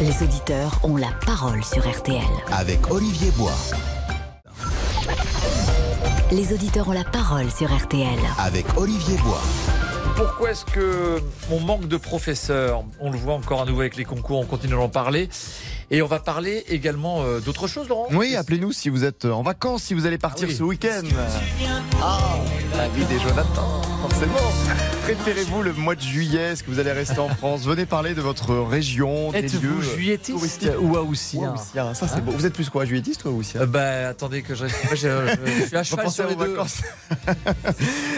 [0.00, 2.20] Les auditeurs ont la parole sur RTL.
[2.52, 3.54] Avec Olivier Bois.
[6.30, 8.18] Les auditeurs ont la parole sur RTL.
[8.38, 9.40] Avec Olivier Bois.
[10.16, 12.84] Pourquoi est-ce que on manque de professeurs?
[13.00, 15.30] On le voit encore à nouveau avec les concours, on continue d'en parler.
[15.90, 18.06] Et on va parler également euh, d'autres choses, Laurent?
[18.12, 20.56] Oui, appelez-nous si vous êtes en vacances, si vous allez partir Ah oui.
[20.56, 21.02] ce week-end.
[22.02, 22.18] Ah,
[22.76, 24.34] la vie des Jonathan, forcément.
[25.04, 26.52] Préférez-vous le mois de juillet?
[26.52, 27.64] Est-ce que vous allez rester en France?
[27.64, 30.70] Venez parler de votre région, des lieux touristiques.
[30.80, 31.56] ou haussien?
[31.56, 32.20] Ça, c'est Hein?
[32.24, 32.32] beau.
[32.32, 33.62] Vous êtes plus quoi, juillettiste ou haussien?
[33.62, 36.56] Euh, bah, attendez que je, moi, je, je- suis à cheval sur les deux.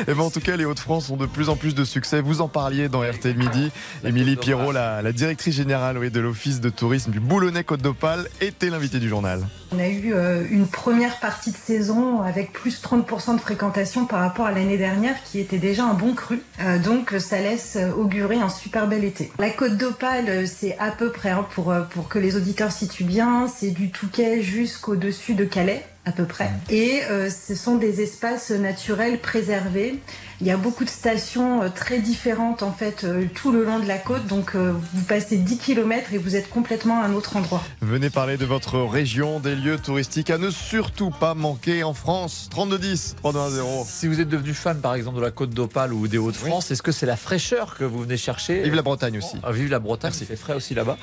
[0.03, 2.21] Et ben en tout cas, les Hauts-de-France ont de plus en plus de succès.
[2.21, 3.71] Vous en parliez dans RTL Midi.
[4.05, 8.69] Émilie Pierrot, la, la directrice générale oui, de l'Office de tourisme du Boulonnais-Côte d'Opale, était
[8.69, 9.41] l'invitée du journal.
[9.75, 14.21] On a eu euh, une première partie de saison avec plus 30% de fréquentation par
[14.21, 16.41] rapport à l'année dernière qui était déjà un bon cru.
[16.61, 19.33] Euh, donc ça laisse euh, augurer un super bel été.
[19.39, 21.75] La côte d'Opale, c'est à peu près, hein, pour,
[22.09, 25.85] que les auditeurs situent bien, c'est du Touquet jusqu'au-dessus de Calais.
[26.05, 26.51] à peu près.
[26.69, 27.01] Et
[27.31, 29.99] ce sont des espaces naturels préservés.
[30.41, 33.79] Il y a beaucoup de stations euh, très différentes en fait euh, tout le long
[33.79, 34.27] de la côte.
[34.27, 37.63] Donc euh, vous passez 10 km et vous êtes complètement à un autre endroit.
[37.81, 42.49] Venez parler de votre région, des lieux touristiques à ne surtout pas manquer en France.
[42.51, 43.89] 3210, 3210.
[43.89, 46.83] Si vous êtes devenu fan par exemple de la Côte d'Opale ou des Hauts-de-France, est-ce
[46.83, 48.63] que c'est la fraîcheur que vous venez chercher?
[48.63, 49.37] Vive la Bretagne aussi.
[49.45, 50.99] Ah, vive la Bretagne, c'est fait frais aussi là-bas.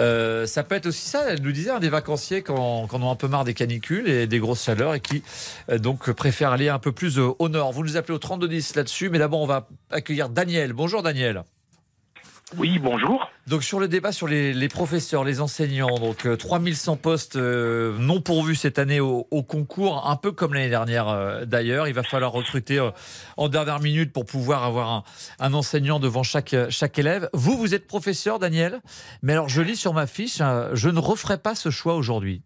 [0.00, 3.08] Euh, ça peut être aussi ça, elle nous disait, hein, des vacanciers quand, quand on
[3.08, 5.22] a un peu marre des canicules et des grosses chaleurs et qui
[5.70, 7.72] euh, donc préfèrent aller un peu plus au nord.
[7.72, 10.72] Vous nous appelez au 3210 là-dessus, mais d'abord on va accueillir Daniel.
[10.72, 11.44] Bonjour Daniel.
[12.56, 13.30] Oui, bonjour.
[13.48, 17.96] Donc sur le débat sur les, les professeurs, les enseignants, donc euh, 3100 postes euh,
[17.98, 21.88] non pourvus cette année au, au concours, un peu comme l'année dernière euh, d'ailleurs.
[21.88, 22.90] Il va falloir recruter euh,
[23.36, 25.04] en dernière minute pour pouvoir avoir un,
[25.40, 27.28] un enseignant devant chaque, chaque élève.
[27.32, 28.80] Vous, vous êtes professeur, Daniel,
[29.22, 32.42] mais alors je lis sur ma fiche, euh, je ne referai pas ce choix aujourd'hui.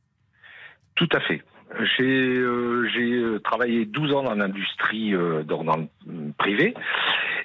[0.95, 1.43] Tout à fait.
[1.97, 6.75] J'ai euh, j'ai, euh, travaillé 12 ans dans l'industrie, euh, dans, dans le privé.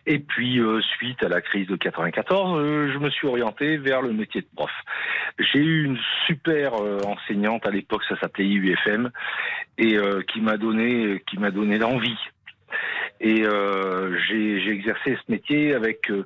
[0.05, 4.01] Et puis, euh, suite à la crise de 94, euh, je me suis orienté vers
[4.01, 4.71] le métier de prof.
[5.39, 5.97] J'ai eu une
[6.27, 9.11] super euh, enseignante à l'époque, ça s'appelait IUFM,
[9.77, 12.17] et euh, qui m'a donné, qui m'a donné l'envie.
[13.21, 16.25] Et euh, j'ai exercé ce métier avec euh,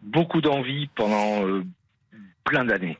[0.00, 1.64] beaucoup d'envie pendant euh,
[2.44, 2.98] plein d'années.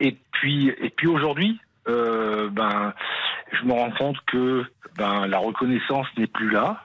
[0.00, 1.58] Et puis, et puis aujourd'hui,
[1.88, 2.92] euh, ben,
[3.52, 4.64] je me rends compte que
[4.96, 6.84] ben, la reconnaissance n'est plus là,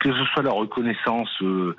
[0.00, 1.76] que ce soit la reconnaissance, euh,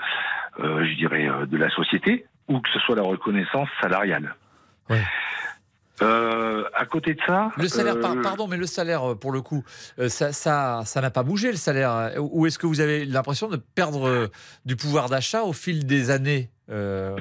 [0.59, 4.35] euh, je dirais, euh, de la société, ou que ce soit la reconnaissance salariale.
[6.01, 9.63] Euh, à côté de ça, Le salaire, par- pardon, mais le salaire, pour le coup,
[10.07, 12.13] ça ça ça n'a pas bougé le salaire.
[12.19, 14.29] Ou est-ce que vous avez l'impression de perdre
[14.65, 16.49] du pouvoir d'achat au fil des années?
[16.71, 17.15] Euh,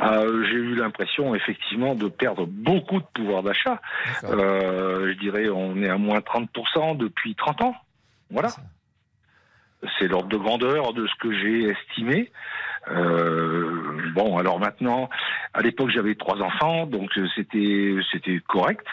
[0.00, 3.80] Euh, j'ai eu l'impression effectivement de perdre beaucoup de pouvoir d'achat.
[4.24, 7.74] Euh, je dirais on est à moins 30% depuis 30 ans.
[8.30, 8.48] Voilà.
[9.98, 12.30] C'est l'ordre de grandeur de ce que j'ai estimé.
[12.90, 15.08] Euh, bon, alors maintenant,
[15.54, 18.86] à l'époque j'avais trois enfants, donc c'était c'était correct.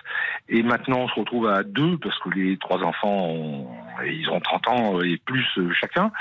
[0.49, 3.67] Et maintenant on se retrouve à deux parce que les trois enfants, ont-
[4.05, 5.45] ils ont 30 ans et plus
[5.79, 6.11] chacun.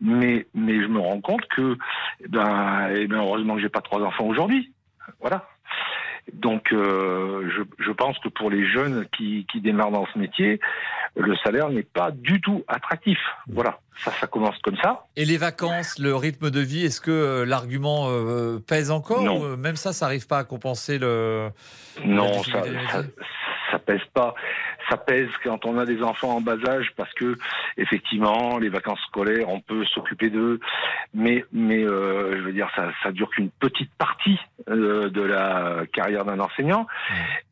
[0.00, 1.76] Mais mais je me rends compte que
[2.20, 4.72] eh ben, eh ben heureusement que j'ai pas trois enfants aujourd'hui.
[5.20, 5.46] Voilà.
[6.32, 10.58] Donc, euh, je, je pense que pour les jeunes qui, qui démarrent dans ce métier,
[11.16, 13.18] le salaire n'est pas du tout attractif.
[13.52, 15.04] Voilà, ça, ça commence comme ça.
[15.16, 19.52] Et les vacances, le rythme de vie, est-ce que euh, l'argument euh, pèse encore Non.
[19.52, 21.50] ou, Même ça, ça n'arrive pas à compenser le.
[22.04, 23.02] Non, ça, ça,
[23.70, 24.34] ça pèse pas.
[24.88, 27.36] Ça pèse quand on a des enfants en bas âge parce que
[27.76, 30.60] effectivement, les vacances scolaires, on peut s'occuper d'eux,
[31.12, 35.82] mais mais euh, je veux dire, ça ça dure qu'une petite partie euh, de la
[35.92, 36.86] carrière d'un enseignant.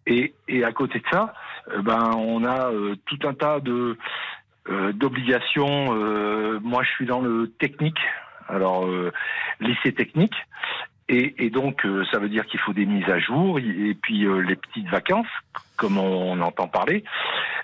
[0.07, 1.35] Et et à côté de ça,
[1.71, 2.71] euh, ben on a
[3.07, 3.97] tout un tas de
[4.95, 5.93] d'obligations.
[6.61, 7.99] Moi, je suis dans le technique.
[8.49, 8.89] Alors,
[9.59, 10.37] lycée technique.
[11.09, 14.55] Et, et donc, ça veut dire qu'il faut des mises à jour et puis les
[14.55, 15.27] petites vacances,
[15.83, 17.03] comme on, entend parler.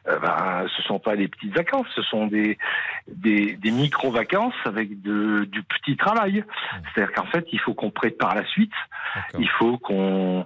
[0.09, 2.59] Euh, ben, ce sont pas des petites vacances, ce sont des
[3.07, 6.45] des, des micro vacances avec de, du petit travail.
[6.93, 8.73] C'est-à-dire qu'en fait, il faut qu'on prépare la suite.
[9.39, 10.45] Il faut qu'on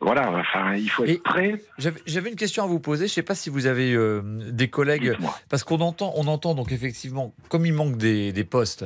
[0.00, 1.62] voilà, enfin, il faut être prêt.
[1.78, 3.06] J'avais une question à vous poser.
[3.06, 4.20] Je ne sais pas si vous avez euh,
[4.50, 5.16] des collègues,
[5.48, 8.84] parce qu'on entend, on entend donc effectivement, comme il manque des, des postes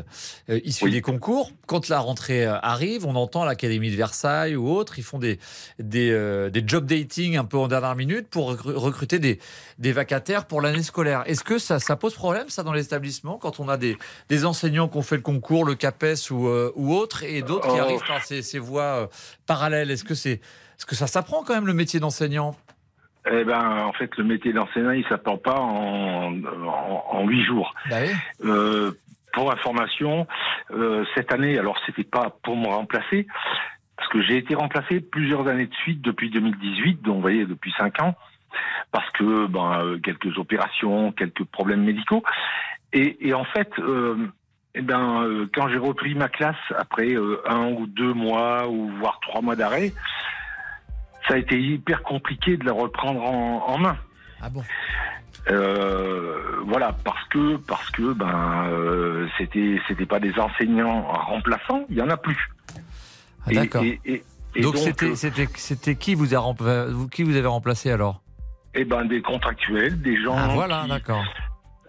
[0.51, 4.69] euh, issus des concours, quand la rentrée euh, arrive, on entend l'Académie de Versailles ou
[4.69, 5.39] autres, ils font des
[5.79, 9.39] des, euh, des job dating un peu en dernière minute pour recru- recruter des,
[9.79, 11.23] des vacataires pour l'année scolaire.
[11.27, 13.97] Est-ce que ça, ça pose problème ça dans l'établissement quand on a des,
[14.29, 17.69] des enseignants qui ont fait le concours, le CAPES ou, euh, ou autre, et d'autres
[17.69, 17.83] qui Oh.
[17.83, 19.07] arrivent par ces, ces voies euh,
[19.47, 19.91] parallèles?
[19.91, 20.41] Est-ce que c'est
[20.79, 22.55] est-ce que ça s'apprend quand même le métier d'enseignant?
[23.31, 27.75] Eh ben, en fait, le métier d'enseignant, il s'apprend pas en huit jours.
[27.91, 27.97] Bah
[28.45, 28.93] Euh,
[29.33, 30.27] pour information,
[30.71, 33.27] euh, cette année, alors c'était pas pour me remplacer,
[33.97, 37.73] parce que j'ai été remplacé plusieurs années de suite depuis 2018, donc vous voyez depuis
[37.79, 38.15] cinq ans,
[38.93, 42.23] parce que ben euh, quelques opérations, quelques problèmes médicaux,
[42.93, 43.71] et, et en fait.
[43.79, 44.29] euh,
[44.79, 48.91] eh ben, euh, quand j'ai repris ma classe après euh, un ou deux mois ou
[48.99, 49.95] voire trois mois d'arrêt,
[51.27, 53.97] ça a été hyper compliqué de la reprendre en, en main.
[54.43, 54.63] Ah bon?
[55.51, 61.97] Euh, voilà, parce que parce que ben euh, c'était c'était pas des enseignants remplaçants, il
[61.97, 62.51] y en a plus.
[63.47, 63.83] Ah, D'accord.
[63.85, 64.23] Et, et-
[64.55, 68.23] et donc c'était euh, c'était qui vous a rempla- vous- qui vous avez remplacé alors?
[68.75, 71.25] Eh ben des contractuels, des gens Ah voilà, qui, d'accord.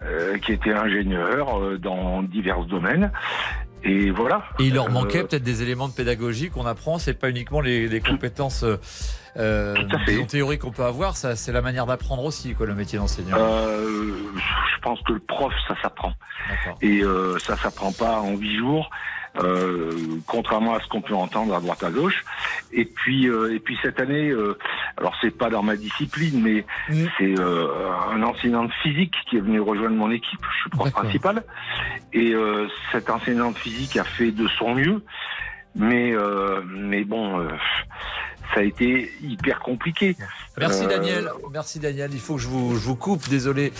[0.02, 3.10] euh, qui étaient ingénieurs euh, dans divers domaines
[3.84, 4.42] Et voilà.
[4.58, 6.98] Et il leur Euh, manquait peut-être des éléments de pédagogie qu'on apprend.
[6.98, 8.76] C'est pas uniquement les, les compétences euh,
[9.36, 9.76] euh,
[10.26, 11.16] théoriques qu'on peut avoir.
[11.16, 13.36] Ça, c'est la manière d'apprendre aussi, quoi, le métier d'enseignant.
[13.38, 16.12] Euh, je pense que le prof, ça s'apprend.
[16.82, 18.90] Et euh, ça s'apprend pas en huit jours,
[19.40, 19.90] euh,
[20.26, 22.24] contrairement à ce qu'on peut entendre à droite à gauche.
[22.72, 24.56] Et puis, euh, et puis cette année, euh,
[24.96, 26.66] alors c'est pas dans ma discipline, mais
[27.18, 27.66] c'est euh,
[28.10, 30.40] un enseignant de physique qui est venu rejoindre mon équipe.
[30.54, 31.44] Je suis prof principal.
[32.12, 35.02] Et euh, cet enseignant de physique a fait de son mieux,
[35.74, 37.46] mais euh, mais bon.
[38.54, 40.16] Ça a été hyper compliqué.
[40.58, 42.10] Merci Euh, Daniel, merci Daniel.
[42.12, 43.72] Il faut que je vous, je vous coupe, désolé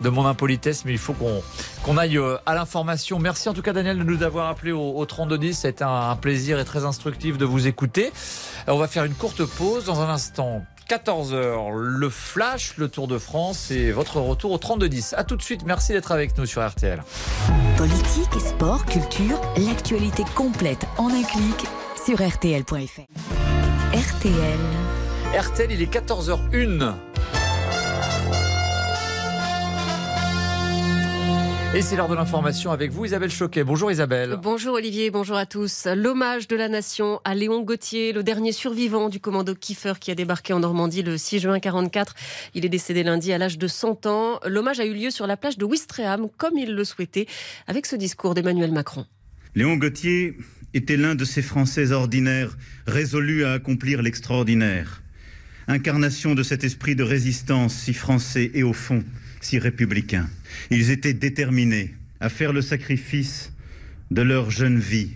[0.00, 3.18] de mon impolitesse, mais il faut qu'on aille euh, à l'information.
[3.18, 5.58] Merci en tout cas Daniel de nous avoir appelé au, au 3210.
[5.58, 8.12] C'était un, un plaisir et très instructif de vous écouter.
[8.66, 10.62] On va faire une courte pause dans un instant.
[10.88, 15.14] 14h, le flash, le Tour de France et votre retour au 3210.
[15.16, 17.02] A tout de suite, merci d'être avec nous sur RTL.
[17.78, 21.64] Politique, sport, culture, l'actualité complète en un clic
[22.04, 23.33] sur rtl.fr.
[23.94, 24.58] RTL.
[25.38, 26.94] RTL, il est 14h01.
[31.76, 33.62] Et c'est l'heure de l'information avec vous, Isabelle Choquet.
[33.62, 34.36] Bonjour Isabelle.
[34.42, 35.86] Bonjour Olivier, bonjour à tous.
[35.86, 40.16] L'hommage de la nation à Léon Gauthier, le dernier survivant du commando Kiefer qui a
[40.16, 42.14] débarqué en Normandie le 6 juin 44.
[42.54, 44.40] Il est décédé lundi à l'âge de 100 ans.
[44.44, 47.26] L'hommage a eu lieu sur la plage de Ouistreham, comme il le souhaitait,
[47.68, 49.06] avec ce discours d'Emmanuel Macron.
[49.54, 50.36] Léon Gauthier
[50.74, 55.02] était l'un de ces Français ordinaires, résolus à accomplir l'extraordinaire.
[55.68, 59.02] Incarnation de cet esprit de résistance si français et au fond
[59.40, 60.28] si républicain.
[60.70, 63.52] Ils étaient déterminés à faire le sacrifice
[64.10, 65.12] de leur jeune vie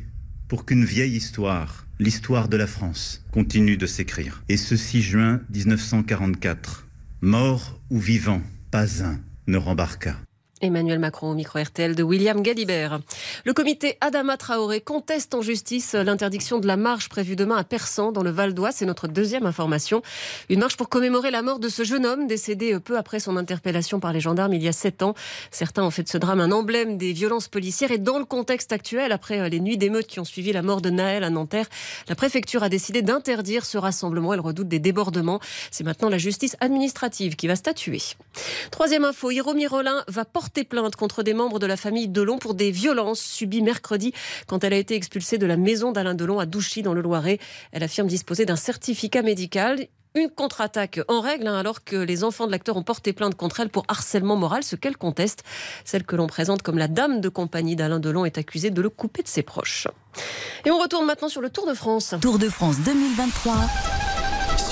[0.48, 4.42] pour qu'une vieille histoire, l'histoire de la France, continue de s'écrire.
[4.48, 6.86] Et ce 6 juin 1944,
[7.20, 10.16] mort ou vivant, pas un ne rembarqua.
[10.60, 13.00] Emmanuel Macron au micro RTL de William Galibert.
[13.44, 18.12] Le comité Adama Traoré conteste en justice l'interdiction de la marche prévue demain à Persan
[18.12, 18.76] dans le Val d'Oise.
[18.76, 20.02] C'est notre deuxième information.
[20.48, 24.00] Une marche pour commémorer la mort de ce jeune homme décédé peu après son interpellation
[24.00, 25.14] par les gendarmes il y a sept ans.
[25.50, 28.72] Certains ont fait de ce drame un emblème des violences policières et dans le contexte
[28.72, 31.66] actuel, après les nuits d'émeutes qui ont suivi la mort de Naël à Nanterre,
[32.08, 34.34] la préfecture a décidé d'interdire ce rassemblement.
[34.34, 35.40] Elle redoute des débordements.
[35.70, 38.00] C'est maintenant la justice administrative qui va statuer.
[38.70, 42.54] Troisième info, Hiromi Rollin va porter plainte contre des membres de la famille Delon pour
[42.54, 44.12] des violences subies mercredi
[44.46, 47.38] quand elle a été expulsée de la maison d'Alain Delon à Douchy dans le Loiret.
[47.72, 49.86] Elle affirme disposer d'un certificat médical.
[50.14, 53.60] Une contre-attaque en règle, hein, alors que les enfants de l'acteur ont porté plainte contre
[53.60, 55.44] elle pour harcèlement moral, ce qu'elle conteste.
[55.84, 58.88] Celle que l'on présente comme la dame de compagnie d'Alain Delon est accusée de le
[58.88, 59.86] couper de ses proches.
[60.64, 62.14] Et on retourne maintenant sur le Tour de France.
[62.20, 63.97] Tour de France 2023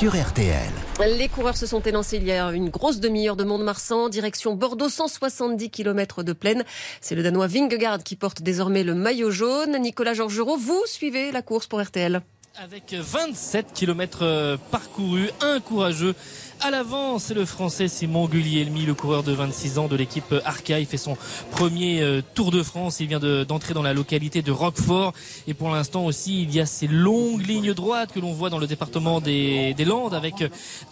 [0.03, 4.91] Les coureurs se sont élancés il y a une grosse demi-heure de Mont-de-Marsan, direction Bordeaux,
[4.91, 6.65] 170 km de plaine.
[7.01, 9.79] C'est le Danois Vingegaard qui porte désormais le maillot jaune.
[9.81, 12.21] Nicolas Georgerot, vous suivez la course pour RTL
[12.59, 16.15] Avec 27 km parcourus, un courageux
[16.63, 20.81] à l'avant, c'est le français Simon Guglielmi, le coureur de 26 ans de l'équipe Arca.
[20.81, 21.19] Il fait son
[21.51, 22.99] premier euh, Tour de France.
[23.01, 25.13] Il vient de- d'entrer dans la localité de Roquefort.
[25.47, 28.59] Et pour l'instant aussi, il y a ces longues lignes droites que l'on voit dans
[28.59, 30.43] le département des, des Landes avec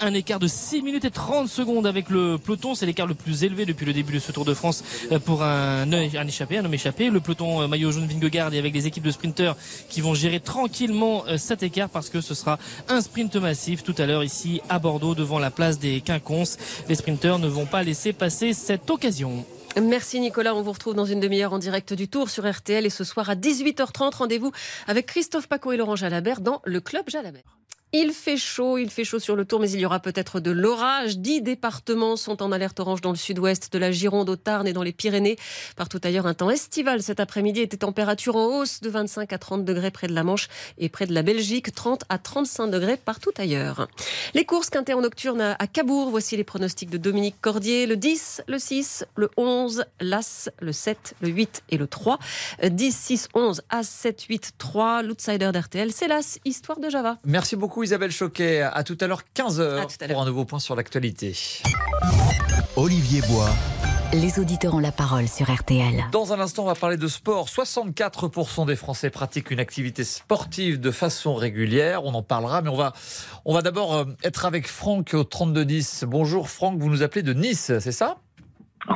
[0.01, 2.75] un écart de 6 minutes et 30 secondes avec le peloton.
[2.75, 5.43] C'est l'écart le plus élevé depuis le début de ce Tour de France euh, pour
[5.43, 5.91] un,
[6.27, 7.09] échappé, un homme échappé.
[7.09, 9.57] Le peloton euh, maillot jaune Vingegaard et avec les équipes de sprinteurs
[9.89, 14.07] qui vont gérer tranquillement euh, écart parce que ce sera un sprint massif tout à
[14.07, 16.57] l'heure ici à Bordeaux devant la place des Quinconces.
[16.89, 19.45] Les sprinteurs ne vont pas laisser passer cette occasion.
[19.81, 22.91] Merci Nicolas, on vous retrouve dans une demi-heure en direct du Tour sur RTL et
[22.91, 24.53] ce soir à 18h30, rendez-vous
[24.87, 27.59] avec Christophe Paco et Laurent Jalabert dans le Club Jalabert.
[27.97, 30.51] Il fait chaud, il fait chaud sur le tour, mais il y aura peut-être de
[30.51, 31.17] l'orage.
[31.19, 34.73] Dix départements sont en alerte orange dans le sud-ouest, de la Gironde au Tarn et
[34.73, 35.37] dans les Pyrénées.
[35.77, 39.65] Partout ailleurs, un temps estival cet après-midi et des en hausse de 25 à 30
[39.65, 43.31] degrés près de la Manche et près de la Belgique, 30 à 35 degrés partout
[43.39, 43.87] ailleurs.
[44.35, 47.87] Les courses quintées en nocturne à Cabourg, voici les pronostics de Dominique Cordier.
[47.87, 52.19] Le 10, le 6, le 11, l'As, le 7, le 8 et le 3.
[52.65, 55.03] Euh, 10, 6, 11, As, 7, 8, 3.
[55.05, 57.19] L'outsider d'RTL, c'est l'As, histoire de Java.
[57.25, 58.63] Merci beaucoup Isabelle Choquet.
[58.63, 61.37] À tout à l'heure 15h pour un nouveau point sur l'actualité.
[62.77, 63.51] Olivier Bois.
[64.15, 66.05] Les auditeurs ont la parole sur RTL.
[66.13, 67.49] Dans un instant, on va parler de sport.
[67.49, 72.05] 64% des Français pratiquent une activité sportive de façon régulière.
[72.05, 72.93] On en parlera, mais on va,
[73.45, 76.05] on va d'abord euh, être avec Franck au 3210.
[76.07, 78.19] Bonjour Franck, vous nous appelez de Nice, c'est ça?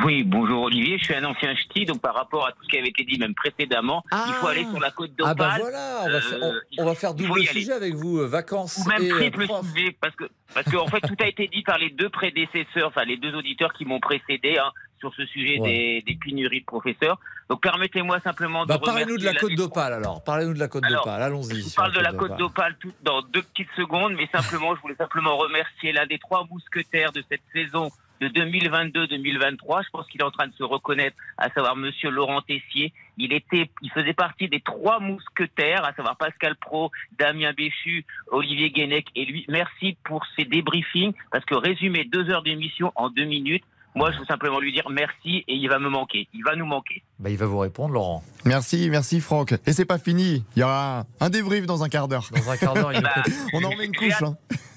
[0.04, 2.76] Oui, bonjour Olivier, je suis un ancien ch'ti, donc par rapport à tout ce qui
[2.78, 5.32] avait été dit même précédemment, il faut aller sur la côte d'Opale.
[5.32, 7.46] Ah bah voilà, on va, faire, Euh, on- va faire double aller.
[7.46, 9.66] sujet avec vous, euh, vacances Ou même et euh, triple prof.
[9.74, 12.88] sujet, parce que parce que en fait tout a été dit par les deux prédécesseurs,
[12.88, 14.70] enfin les deux auditeurs qui m'ont précédé hein,
[15.00, 16.02] sur ce sujet Ouais.
[16.04, 17.18] des, des pénuries de professeurs.
[17.48, 20.84] Donc permettez-moi simplement de Bah, Parlez-nous de la côte d'Opale alors, parlez-nous de la côte
[20.86, 21.62] d'Opale, allons-y.
[21.66, 22.76] Je parle de la côte d'Opale.
[23.02, 27.24] dans deux petites secondes, mais simplement, je voulais simplement remercier l'un des trois mousquetaires de
[27.30, 27.90] cette saison
[28.20, 29.84] de 2022-2023.
[29.84, 32.92] Je pense qu'il est en train de se reconnaître, à savoir Monsieur Laurent Tessier.
[33.16, 38.70] Il était, il faisait partie des trois mousquetaires, à savoir Pascal Pro, Damien Béchu, Olivier
[38.70, 39.44] Guénec et lui.
[39.48, 43.64] Merci pour ces débriefings, parce que résumer deux heures d'émission en deux minutes,
[43.94, 46.28] moi, je veux simplement lui dire merci et il va me manquer.
[46.32, 47.02] Il va nous manquer.
[47.18, 48.22] Bah, il va vous répondre, Laurent.
[48.44, 49.54] Merci, merci Franck.
[49.66, 50.44] Et c'est pas fini.
[50.56, 52.28] Il y aura un débrief dans un quart d'heure.
[52.32, 53.22] Dans un quart d'heure, il Bah,
[53.54, 54.22] On en remet une couche.
[54.22, 54.36] hein.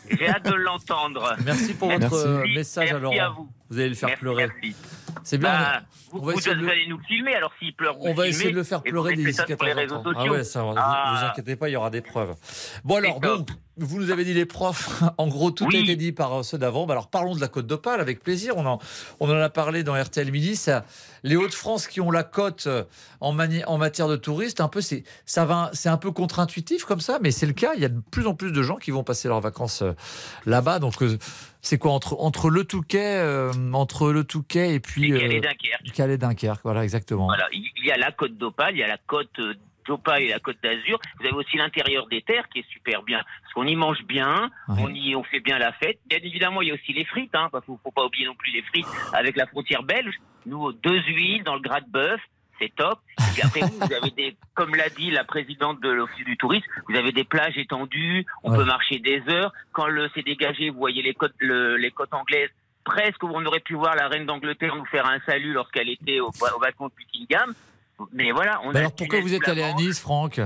[0.10, 1.36] J'ai hâte de l'entendre.
[1.46, 2.16] Merci pour votre Merci.
[2.28, 3.20] euh, message à Merci Laurent.
[3.20, 3.50] à vous.
[3.70, 4.48] Vous allez le faire Merci, pleurer.
[5.24, 5.50] C'est bien.
[5.50, 5.82] Bah,
[6.14, 7.96] on vous, va vous le- allez nous filmer alors s'il pleure.
[7.98, 10.04] vous On va essayer de le faire vous pleurer sur les 14 réseaux ans.
[10.16, 11.16] Ah ouais, ça, vous, Ah.
[11.20, 12.36] vous inquiétez pas, il y aura des preuves.
[12.84, 16.12] Bon alors, donc, vous nous avez dit les profs, en gros, tout a été dit
[16.12, 16.86] par euh, ceux d'avant.
[16.86, 18.54] Bah, alors parlons de la Côte d'Opale avec plaisir.
[18.58, 18.80] On en,
[19.20, 20.56] on en a parlé dans RTL Midi.
[20.56, 20.86] Ça,
[21.24, 22.84] les Hauts-de-France qui ont la côte euh,
[23.22, 26.84] en, mani- en matière de touristes, un peu, c'est, ça va, c'est un peu contre-intuitif
[26.84, 27.72] comme ça, mais c'est le cas.
[27.76, 29.94] Il y a de plus en plus de gens qui vont passer leurs vacances euh,
[30.46, 30.80] là-bas.
[30.80, 31.18] Donc, euh,
[31.62, 35.92] c'est quoi entre, entre le Touquet, euh, entre le Touquet et puis Calais euh, Dunkerque.
[35.94, 37.26] Calais Dunkerque, voilà exactement.
[37.26, 39.54] Voilà, il il y a la côte d'Opale, il y a la côte euh,
[39.88, 41.00] d'Opale et la côte d'Azur.
[41.20, 44.50] Vous avez aussi l'intérieur des terres qui est super bien, parce qu'on y mange bien,
[44.68, 46.00] on y on fait bien la fête.
[46.06, 48.36] Bien évidemment, il y a aussi les frites, hein, parce qu'il faut pas oublier non
[48.36, 50.16] plus les frites avec la frontière belge.
[50.46, 52.22] Nous, deux huiles dans le gras de bœuf.
[52.62, 53.00] C'est top.
[53.20, 56.66] Et puis après, vous, avez des, comme l'a dit la présidente de l'Office du tourisme,
[56.88, 58.58] vous avez des plages étendues, on Ouais.
[58.58, 59.52] peut marcher des heures.
[59.72, 62.50] Quand le c'est dégagé, vous voyez les côtes, le- les côtes anglaises
[62.84, 66.20] presque où on aurait pu voir la reine d'Angleterre nous faire un salut lorsqu'elle était
[66.20, 67.54] au, au balcon de Buckingham.
[68.14, 69.74] Mais voilà, on Bah a alors pourquoi vous êtes allé à.
[69.74, 70.40] Nice, Franck?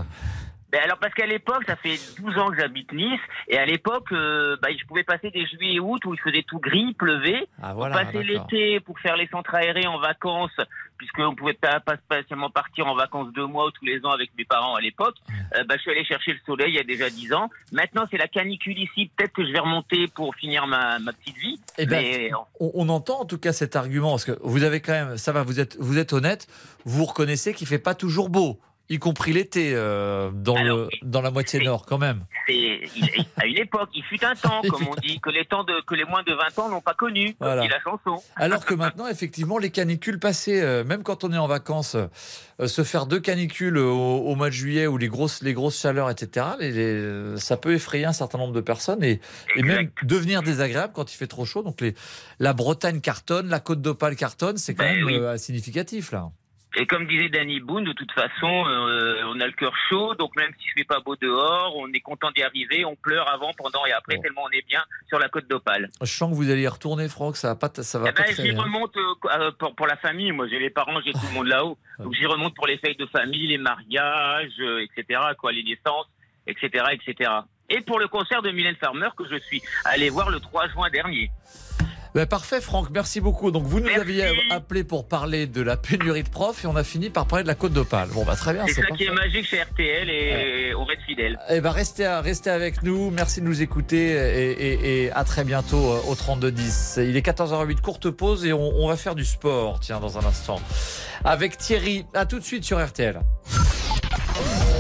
[0.76, 4.12] Ben alors parce qu'à l'époque, ça fait 12 ans que j'habite Nice, et à l'époque,
[4.12, 6.94] euh, bah, je pouvais passer des juillet et août où il faisait tout gris, il
[6.96, 7.48] pleuvait.
[7.64, 10.52] Ah, voilà, l'été pour faire les centres aérés en vacances,
[10.98, 14.32] puisqu'on pouvait pas, pas spécialement partir en vacances deux mois ou tous les ans avec
[14.38, 15.16] mes parents à l'époque.
[15.56, 17.50] euh, bah, je suis allé chercher le soleil il y a déjà 10 ans.
[17.72, 19.10] Maintenant, c'est la canicule ici.
[19.16, 21.58] Peut-être que je vais remonter pour finir ma, ma petite vie.
[21.78, 24.82] Eh ben, mais on, on entend en tout cas cet argument parce que vous avez
[24.82, 26.48] quand même, ça va, vous êtes, vous êtes honnête,
[26.84, 28.60] vous reconnaissez qu'il fait pas toujours beau,
[28.90, 32.26] y compris l'été euh, dans le, dans la moitié nord quand même.
[32.48, 32.82] il-
[33.38, 35.96] à une époque, il fut un temps, comme on dit, que les temps de que
[35.96, 37.64] les moins de 20 ans n'ont pas connu, comme Voilà.
[37.64, 38.24] dit la chanson.
[38.36, 42.68] Alors que maintenant, effectivement, les canicules passées, euh, même quand on est en vacances, euh,
[42.68, 46.10] se faire deux canicules au, au mois de juillet ou les grosses, les grosses chaleurs,
[46.10, 49.20] etc., les- les- ça peut effrayer un certain nombre de personnes et,
[49.56, 51.64] et même devenir désagréable quand il fait trop chaud.
[51.64, 51.96] Donc les,
[52.40, 55.40] la Bretagne cartonne, la Côte d'Opale cartonne, c'est quand Ben même oui.
[55.40, 56.30] significatif là.
[56.78, 60.36] Et comme disait Danny Boone, de toute façon, euh, on a le cœur chaud, donc
[60.36, 63.86] même s'il fait pas beau dehors, on est content d'y arriver, on pleure avant, pendant
[63.86, 65.90] et après, tellement on est bien sur la côte d'Opale.
[66.02, 68.24] Je sens que vous allez y retourner, Franck, ça va pas, ça va Eh pas
[68.24, 70.32] ben, j'y remonte euh, euh, pour, pour la famille.
[70.32, 71.78] Moi, j'ai les parents, j'ai tout le monde là-haut.
[72.00, 76.08] Donc, j'y remonte pour les fêtes de famille, les mariages, euh, etc., quoi, les naissances,
[76.46, 77.32] etc., etc.
[77.70, 80.90] Et pour le concert de Mylène Farmer que je suis allé voir le 3 juin
[80.90, 81.32] dernier.
[82.16, 83.52] Ben, parfait, Franck, merci beaucoup.
[83.52, 86.84] Donc, vous nous aviez appelé pour parler de la pénurie de profs et on a
[86.86, 88.08] fini par parler de la Côte d'Opale.
[88.14, 89.04] Bon, bah, très bien, C'est c'est ça parfait.
[89.04, 91.38] qui est magique chez RTL et on reste fidèle.
[91.50, 93.12] Eh ben restez, à- restez avec nous.
[93.12, 97.00] Merci de nous écouter et, et- et à très bientôt euh, au 3210.
[97.04, 100.24] Il est 14h08, courte pause et on, on va faire du sport, tiens, dans un
[100.24, 100.62] instant.
[101.26, 102.06] Avec Thierry.
[102.14, 103.20] À tout de suite sur RTL.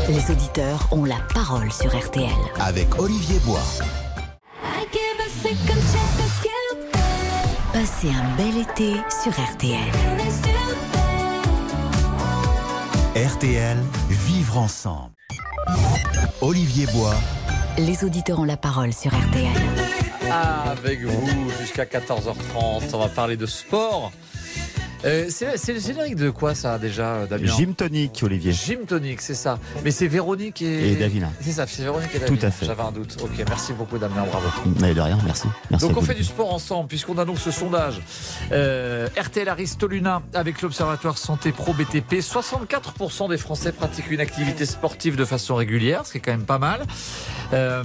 [0.08, 2.30] Les auditeurs ont la parole sur RTL.
[2.62, 3.60] Avec Olivier Bois.
[7.76, 9.78] Passez un bel été sur RTL.
[13.14, 15.12] RTL, vivre ensemble.
[16.40, 17.16] Olivier Bois.
[17.78, 19.52] Les auditeurs ont la parole sur RTL.
[20.32, 22.94] Avec vous jusqu'à 14h30.
[22.94, 24.14] On va parler de sport.
[25.04, 28.52] Euh, c'est le générique de quoi ça déjà, Damien Gym tonic, Olivier.
[28.54, 29.60] Gym tonic, c'est ça.
[29.84, 31.30] Mais c'est Véronique et, Et Davina.
[31.42, 32.48] C'est ça, c'est Véronique et Tout Davina.
[32.48, 32.66] à fait.
[32.66, 33.18] J'avais un doute.
[33.22, 34.48] Ok, merci beaucoup Damien, bravo.
[34.80, 35.48] Mais de rien, merci.
[35.70, 36.06] merci donc on vous.
[36.06, 38.02] fait du sport ensemble puisqu'on a donc ce sondage
[38.52, 42.16] euh, RTL Aristoluna avec l'Observatoire Santé Pro BTP.
[42.16, 46.46] 64% des Français pratiquent une activité sportive de façon régulière, ce qui est quand même
[46.46, 46.82] pas mal.
[47.54, 47.84] Euh,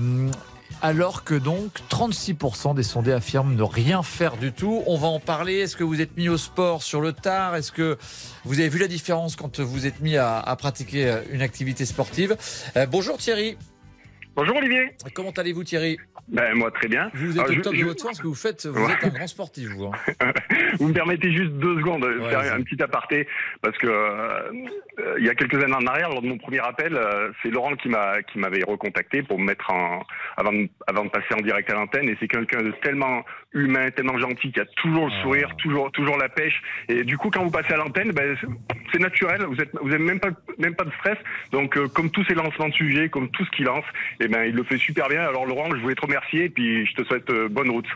[0.82, 4.82] alors que donc 36% des sondés affirment ne rien faire du tout.
[4.86, 5.58] On va en parler.
[5.58, 7.56] Est-ce que vous êtes mis au sport sur le tard?
[7.56, 7.98] Est-ce que
[8.44, 12.36] vous avez vu la différence quand vous êtes mis à, pratiquer une activité sportive?
[12.76, 13.56] Euh, Bonjour Thierry.
[14.36, 14.90] Bonjour Olivier.
[15.14, 15.98] Comment allez-vous Thierry?
[16.28, 17.10] Ben moi très bien.
[17.14, 18.86] Vous êtes Alors, au je- top je- de votre forme, ce que vous faites, vous
[18.86, 18.92] Ouais.
[18.92, 19.86] êtes un grand sportif, vous.
[19.86, 19.92] hein.
[20.78, 22.50] Vous me permettez juste deux secondes de Ouais, faire vas-y.
[22.50, 23.26] un petit aparté
[23.60, 24.52] parce que euh,
[25.00, 27.50] euh, il y a quelques années en arrière, lors de mon premier appel, euh, c'est
[27.50, 30.00] Laurent qui m'a qui m'avait recontacté pour me mettre en
[30.36, 33.90] avant de, avant de passer en direct à l'antenne et c'est quelqu'un de tellement humain,
[33.90, 37.42] tellement gentil qui a toujours le sourire, toujours toujours la pêche et du coup quand
[37.42, 38.46] vous passez à l'antenne, ben, c'est-
[38.92, 41.18] c'est naturel, vous êtes vous avez même pas même pas de stress
[41.50, 43.84] donc euh, comme tous ces lancements de sujets, comme tout ce qu'il lance,
[44.20, 45.22] et ben il le fait super bien.
[45.22, 47.88] Alors Laurent, je voulais te remercier et puis je te souhaite euh, bonne route.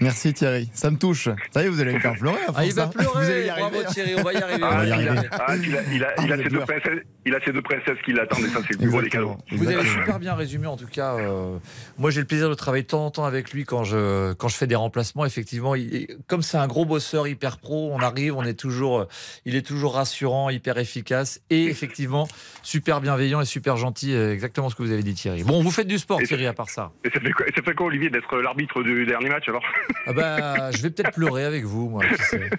[0.00, 1.28] Merci Thierry, ça me touche.
[1.52, 2.38] Ça y est, vous allez me faire pleurer.
[2.48, 2.88] à Ah, il va hein.
[2.88, 3.08] pleurer.
[3.14, 3.68] Vous allez y arriver.
[3.70, 4.60] Bravo Thierry, on va y arriver.
[4.62, 5.28] Ah, On va y il a- arriver.
[5.32, 7.98] ah, il a, il a, il a ses deux princesses, il a ses deux princesses
[8.04, 9.36] qui l'attendent et ça c'est le plus beau des cadeaux.
[9.52, 11.14] Vous avez super bien résumé en tout cas.
[11.16, 11.56] euh,
[11.98, 14.48] moi j'ai le plaisir de travailler de temps en temps avec lui quand je, quand
[14.48, 15.24] je fais des remplacements.
[15.24, 19.08] Effectivement, il- comme c'est un gros bosseur hyper pro, on arrive, on est toujours, euh,
[19.44, 22.28] il est toujours rassurant, hyper efficace et effectivement
[22.62, 24.12] super bienveillant et super gentil.
[24.14, 25.42] euh, Exactement ce que vous avez dit Thierry.
[25.42, 26.92] Bon, vous faites du sport Thierry à part ça.
[27.04, 29.62] Et ça fait quoi, ça fait quoi Olivier d'être l'arbitre du dernier match alors?
[30.06, 32.04] Ah bah, je vais peut-être pleurer avec vous, moi.
[32.04, 32.50] qui sait.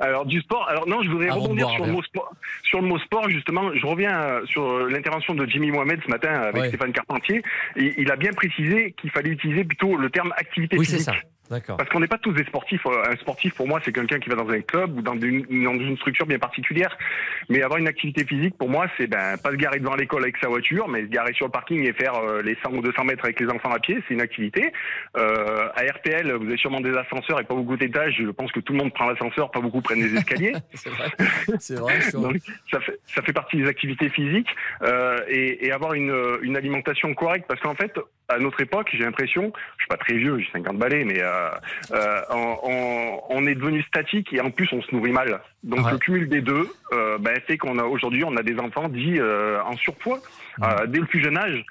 [0.00, 0.66] Alors du sport.
[0.68, 2.32] Alors non, je voudrais Avant rebondir sur le mot sport.
[2.64, 6.10] Sur le mot sport justement, je reviens euh, sur euh, l'intervention de Jimmy Mohamed ce
[6.10, 6.68] matin avec Ouais.
[6.68, 7.42] Stéphane Carpentier.
[7.76, 11.14] Et il a bien précisé qu'il fallait utiliser plutôt le terme activité Oui, c'est physique.
[11.14, 11.20] ça.
[11.50, 11.76] D'accord.
[11.76, 12.84] Parce qu'on n'est pas tous des sportifs.
[12.86, 15.44] Euh, Un sportif, pour moi, c'est quelqu'un qui va dans un club ou dans une,
[15.64, 16.96] dans une structure bien particulière.
[17.48, 20.36] Mais avoir une activité physique, pour moi, c'est ben, pas se garer devant l'école avec
[20.38, 23.04] sa voiture, mais se garer sur le parking et faire euh, les 100 ou 200
[23.04, 24.72] mètres avec les enfants à pied, c'est une activité.
[25.16, 28.16] Euh, à RTL, vous avez sûrement des ascenseurs et pas beaucoup d'étages.
[28.18, 30.52] Je pense que tout le monde prend l'ascenseur, pas beaucoup prennent les escaliers.
[30.74, 31.10] c'est vrai.
[31.58, 31.98] C'est vrai.
[32.12, 32.36] Donc,
[32.70, 34.48] ça, fait, ça fait partie des activités physiques
[34.82, 37.92] euh, et, et avoir une, une alimentation correcte parce qu'en fait,
[38.28, 41.20] à notre époque, j'ai l'impression, je suis pas très vieux, j'ai 50 balais, mais
[42.30, 45.40] on, on- on est devenu statique et en plus on se nourrit mal.
[45.62, 48.88] Donc le cumul des deux euh, ben, fait qu'on a aujourd'hui on a des enfants
[48.88, 50.18] dits euh, en surpoids
[50.62, 51.64] euh, dès le plus jeune âge.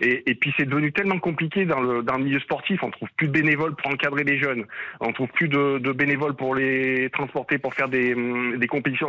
[0.00, 2.82] Et, et puis c'est devenu tellement compliqué dans le, dans le milieu sportif.
[2.82, 4.64] On trouve plus de bénévoles pour encadrer les jeunes.
[5.00, 9.08] On trouve plus de, de bénévoles pour les transporter, pour faire des, hum, des compétitions.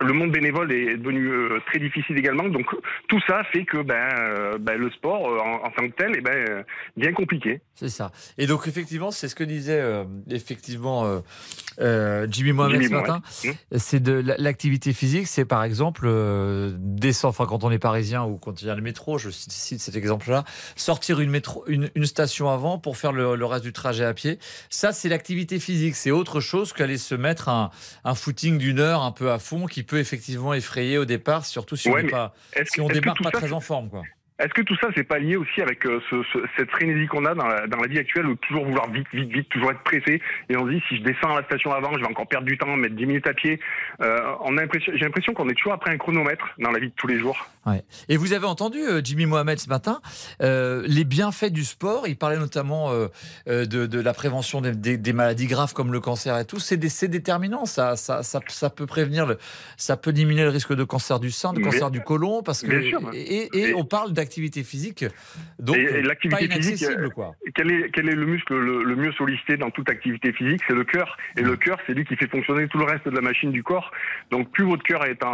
[0.00, 2.48] Le monde bénévole est devenu euh, très difficile également.
[2.48, 2.66] Donc
[3.08, 6.16] tout ça fait que ben, euh, ben, le sport euh, en, en tant que tel
[6.16, 6.62] est ben, euh,
[6.96, 7.60] bien compliqué.
[7.74, 8.10] C'est ça.
[8.38, 11.20] Et donc effectivement, c'est ce que disait euh, effectivement euh,
[11.80, 13.20] euh, Jimmy Mohamed Jimmy ce matin.
[13.44, 13.58] Mohamed.
[13.76, 15.26] C'est de la- l'activité physique.
[15.26, 16.08] C'est par exemple
[16.78, 19.80] descendre, enfin quand on est parisien ou quand il y a le métro, je cite
[19.80, 19.96] cet
[20.76, 24.14] sortir une métro, une, une station avant pour faire le, le reste du trajet à
[24.14, 24.38] pied.
[24.70, 25.96] Ça, c'est l'activité physique.
[25.96, 27.70] C'est autre chose qu'aller se mettre un,
[28.04, 31.76] un footing d'une heure un peu à fond qui peut effectivement effrayer au départ, surtout
[31.76, 32.34] si on Ouais, pas,
[32.66, 34.02] si on démarre pas ça, très en forme, quoi.
[34.38, 37.24] Est-ce que tout ça, c'est pas lié aussi avec euh, ce, ce- cette frénésie qu'on
[37.24, 39.80] a dans la, dans la vie actuelle, où toujours vouloir vite, vite, vite, toujours être
[39.82, 40.20] pressé,
[40.50, 42.44] et on se dit si je descends à la station avant, je vais encore perdre
[42.46, 43.58] du temps, mettre 10 minutes à pied.
[44.02, 46.88] Euh, on a l'impression, j'ai l'impression qu'on est toujours après un chronomètre dans la vie
[46.88, 47.48] de tous les jours.
[47.66, 47.82] Ouais.
[48.08, 50.00] Et vous avez entendu euh, Jimmy Mohamed ce matin
[50.40, 52.06] euh, les bienfaits du sport.
[52.06, 53.08] Il parlait notamment euh,
[53.46, 56.58] de, de la prévention des, des- des maladies graves comme le cancer et tout.
[56.60, 56.76] C'est
[57.08, 57.64] déterminant.
[57.66, 59.38] Ça, ça, ça, ça peut prévenir, le,
[59.76, 62.62] ça peut diminuer le risque de cancer du sein, de Bien- cancer du côlon, parce
[62.62, 63.00] que sûr.
[63.12, 65.04] et, et on parle d'activité physique,
[65.58, 67.34] donc l'activité physique, quoi.
[67.54, 70.60] Quel est, quel est le muscle le, le mieux sollicité dans toute activité physique?
[70.68, 71.16] C'est le cœur.
[71.36, 73.62] Et le cœur, c'est lui qui fait fonctionner tout le reste de la machine du
[73.62, 73.90] corps.
[74.30, 75.28] Donc plus votre cœur est en,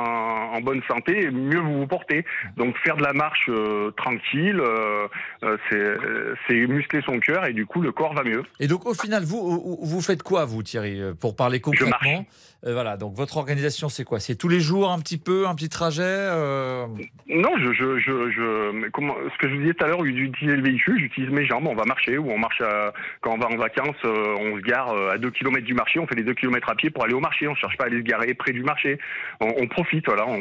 [0.54, 2.21] en bonne santé, mieux vous vous portez.
[2.56, 5.08] Donc faire de la marche euh, tranquille, euh,
[5.42, 8.42] euh, c'est muscler son cœur et du coup le corps va mieux.
[8.60, 12.24] Et donc au final, vous, vous faites quoi, vous, Thierry, pour parler concrètement?
[12.66, 12.96] Euh, Voilà.
[12.96, 14.20] Donc votre organisation, c'est quoi?
[14.20, 16.02] C'est tous les jours un petit peu, un petit trajet.
[16.04, 16.86] euh,
[17.28, 20.62] Non, je, je, je, comment, ce que je vous disais tout à l'heure, j'utilise le
[20.62, 23.56] véhicule, j'utilise mes jambes, on va marcher ou on marche à- quand on va en
[23.56, 26.68] vacances, euh, on se gare à 2 km du marché, on fait les 2 km
[26.70, 28.62] à pied pour aller au marché, on cherche pas à aller se garer près du
[28.62, 28.98] marché.
[29.40, 30.38] On, on profite, voilà, on,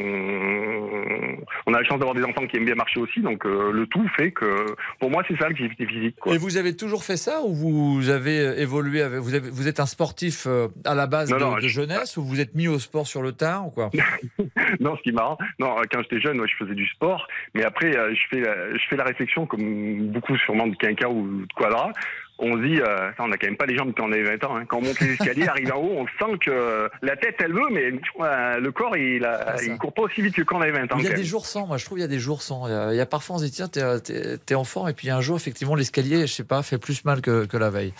[1.66, 3.86] on a la chance d'avoir des enfants qui aiment bien marcher aussi, donc euh, le
[3.86, 4.66] tout fait que
[5.00, 6.16] pour moi c'est ça l'activité physique.
[6.20, 6.34] Quoi.
[6.34, 9.80] Et vous avez toujours fait ça ou vous avez évolué avec, vous, avez- vous êtes
[9.80, 10.46] un sportif
[10.84, 11.68] à la base Non, de, non, de je-
[12.12, 13.90] jeunesse ou vous êtes mis au sport sur le tard ou quoi?
[14.80, 17.64] Non, ce qui est marrant, non, quand j'étais jeune, ouais, je faisais du sport, mais
[17.64, 21.42] après, euh, je fais, la- je fais la réflexion, comme beaucoup sûrement de quinca ou
[21.42, 21.92] de quadra,
[22.38, 24.44] on se dit, euh, on n'a quand même pas les jambes quand on avait 20
[24.44, 24.56] ans.
[24.56, 24.64] hein.
[24.66, 27.52] Quand on monte les escaliers, arrive en haut, on sent que euh, la tête, elle
[27.52, 30.60] veut, mais euh, le corps, il, a, il court pas aussi vite que quand on
[30.62, 30.96] avait 20 ans.
[30.98, 32.66] Il y a des jours sans, moi je trouve il y a des jours sans.
[32.66, 34.64] Il y a, il y a parfois on se dit tiens t'es, t'es, t'es en
[34.64, 37.56] forme et puis un jour effectivement l'escalier je sais pas fait plus mal que, que
[37.56, 37.92] la veille.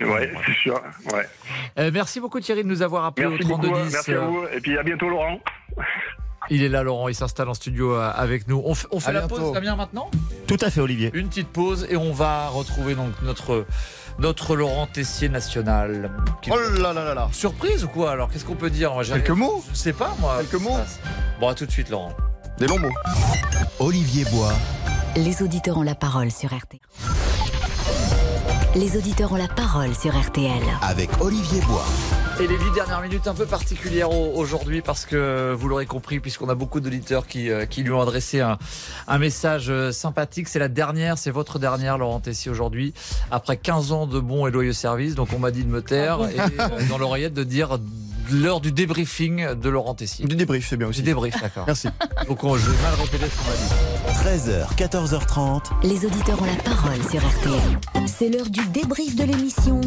[0.00, 0.80] Ouais, c'est sûr.
[1.12, 1.26] Ouais.
[1.78, 3.92] Euh, merci beaucoup Thierry de nous avoir appelé Merci au beaucoup, 3210.
[3.92, 5.40] merci à vous, et puis à bientôt Laurent.
[6.50, 8.62] Il est là Laurent, il s'installe en studio euh, avec nous.
[8.64, 9.36] On, fait À la bientôt.
[9.36, 10.10] pause Damien maintenant?
[10.46, 11.10] Tout à fait, Olivier.
[11.14, 13.66] Une petite pause et on va retrouver donc notre
[14.18, 16.10] notre Laurent Tessier national.
[16.42, 17.28] Qui- Oh là là là là.
[17.32, 18.30] Surprise ou quoi Alors?
[18.30, 18.92] Qu'est-ce qu'on peut dire?
[18.92, 20.38] Moi, Quelques mots Je sais pas moi.
[20.40, 20.78] Quelques mots
[21.40, 22.12] Bon à tout de suite Laurent.
[22.58, 22.88] Des longs mots.
[23.78, 24.52] Olivier Bois,
[25.14, 26.80] Les auditeurs ont la parole sur RTL.
[28.74, 30.62] Les auditeurs ont la parole sur RTL.
[30.82, 31.84] Avec Olivier Bois.
[32.40, 36.20] Et les huit dernières minutes un peu particulières au- aujourd'hui parce que vous l'aurez compris
[36.20, 38.58] puisqu'on a beaucoup d'auditeurs qui, euh, qui lui ont adressé un,
[39.08, 40.46] un message euh, sympathique.
[40.48, 42.94] C'est la dernière, c'est votre dernière Laurent Tessier aujourd'hui
[43.32, 45.16] après 15 ans de bons et loyaux services.
[45.16, 47.76] Donc on m'a dit de me taire et euh, dans l'oreillette de dire
[48.30, 50.24] l'heure du débriefing de Laurent Tessier.
[50.26, 51.00] Du débrief, c'est bien aussi.
[51.00, 51.64] Du débrief, d'accord.
[51.66, 51.88] Merci.
[52.28, 54.48] Donc on, je vais mal répéter ce qu'on m'a dit.
[54.48, 55.62] 13h, 14h30.
[55.82, 58.06] Les auditeurs ont la parole sur RTL.
[58.06, 59.80] C'est l'heure du débrief de l'émission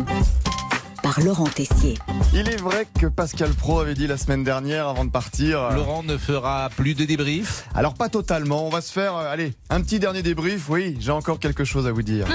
[1.01, 1.97] par Laurent Tessier.
[2.33, 5.61] Il est vrai que Pascal Pro avait dit la semaine dernière avant de partir.
[5.61, 9.31] euh, Laurent ne fera plus de débrief Alors pas totalement, on va se faire, euh,
[9.31, 10.69] allez, un petit dernier débrief.
[10.69, 12.27] Oui, j'ai encore quelque chose à vous dire.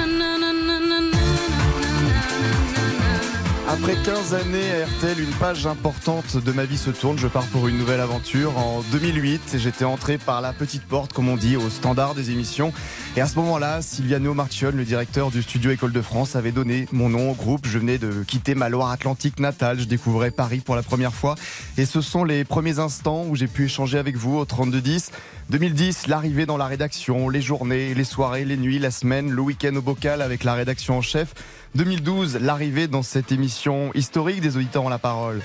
[3.68, 7.18] Après 15 années à RTL, une page importante de ma vie se tourne.
[7.18, 8.56] Je pars pour une nouvelle aventure.
[8.56, 12.72] En 2008, j'étais entré par la petite porte, comme on dit, au standard des émissions.
[13.16, 16.86] Et à ce moment-là, Silviano Marchione, le directeur du studio École de France, avait donné
[16.92, 17.66] mon nom au groupe.
[17.66, 19.80] Je venais de quitter ma Loire-Atlantique natale.
[19.80, 21.34] Je découvrais Paris pour la première fois.
[21.76, 25.10] Et ce sont les premiers instants où j'ai pu échanger avec vous au 3210.
[25.48, 29.74] 2010, l'arrivée dans la rédaction, les journées, les soirées, les nuits, la semaine, le week-end
[29.76, 31.34] au bocal avec la rédaction en chef.
[31.76, 35.42] 2012, l'arrivée dans cette émission historique des auditeurs ont la parole.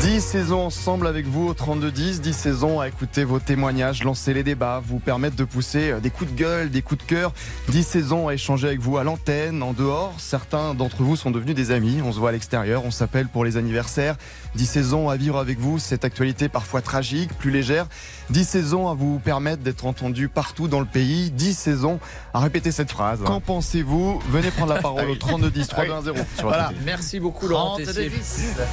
[0.00, 4.42] 10 saisons ensemble avec vous au 32-10, 10 saisons à écouter vos témoignages, lancer les
[4.42, 7.32] débats, vous permettre de pousser euh, des coups de gueule, des coups de cœur,
[7.68, 10.14] 10 saisons à échanger avec vous à l'antenne, en dehors.
[10.18, 13.44] Certains d'entre vous sont devenus des amis, on se voit à l'extérieur, on s'appelle pour
[13.44, 14.16] les anniversaires.
[14.56, 17.86] 10 saisons à vivre avec vous, cette actualité parfois tragique, plus légère.
[18.30, 21.30] 10 saisons à vous permettre d'être entendu partout dans le pays.
[21.30, 22.00] 10 saisons
[22.32, 23.20] à répéter cette phrase.
[23.24, 24.20] Qu'en pensez-vous?
[24.30, 26.72] Venez prendre la parole au 32-10, 3 2 1 0 sur Voilà.
[26.84, 28.10] Merci beaucoup Laurent Tessier.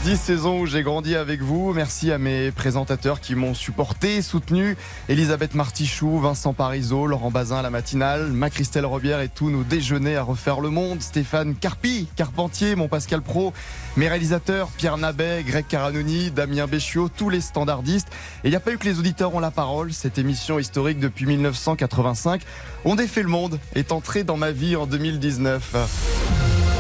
[0.06, 1.74] 10 saisons où j'ai grandi avec vous.
[1.74, 4.78] Merci à mes présentateurs qui m'ont supporté, soutenu.
[5.10, 10.16] Elisabeth Martichoux, Vincent Parisot, Laurent Bazin à la matinale, Ma-Christelle Robière et tous nos déjeuners
[10.16, 11.02] à refaire le monde.
[11.02, 13.52] Stéphane Carpi, Carpentier, mon Pascal Pro,
[13.98, 18.08] mes réalisateurs Pierre Nabet, Greg Caranoni, Damien Béchiot, tous les standardistes.
[18.44, 19.92] Et il n'y a pas eu que les auditeurs ont la parole.
[19.92, 22.44] Cette émission historique depuis 1985.
[22.86, 25.76] On défait le monde est entrée dans ma vie en 2019.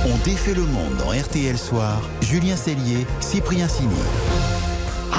[0.05, 2.03] On défait le monde dans RTL Soir.
[2.21, 3.95] Julien Cellier, Cyprien Sini.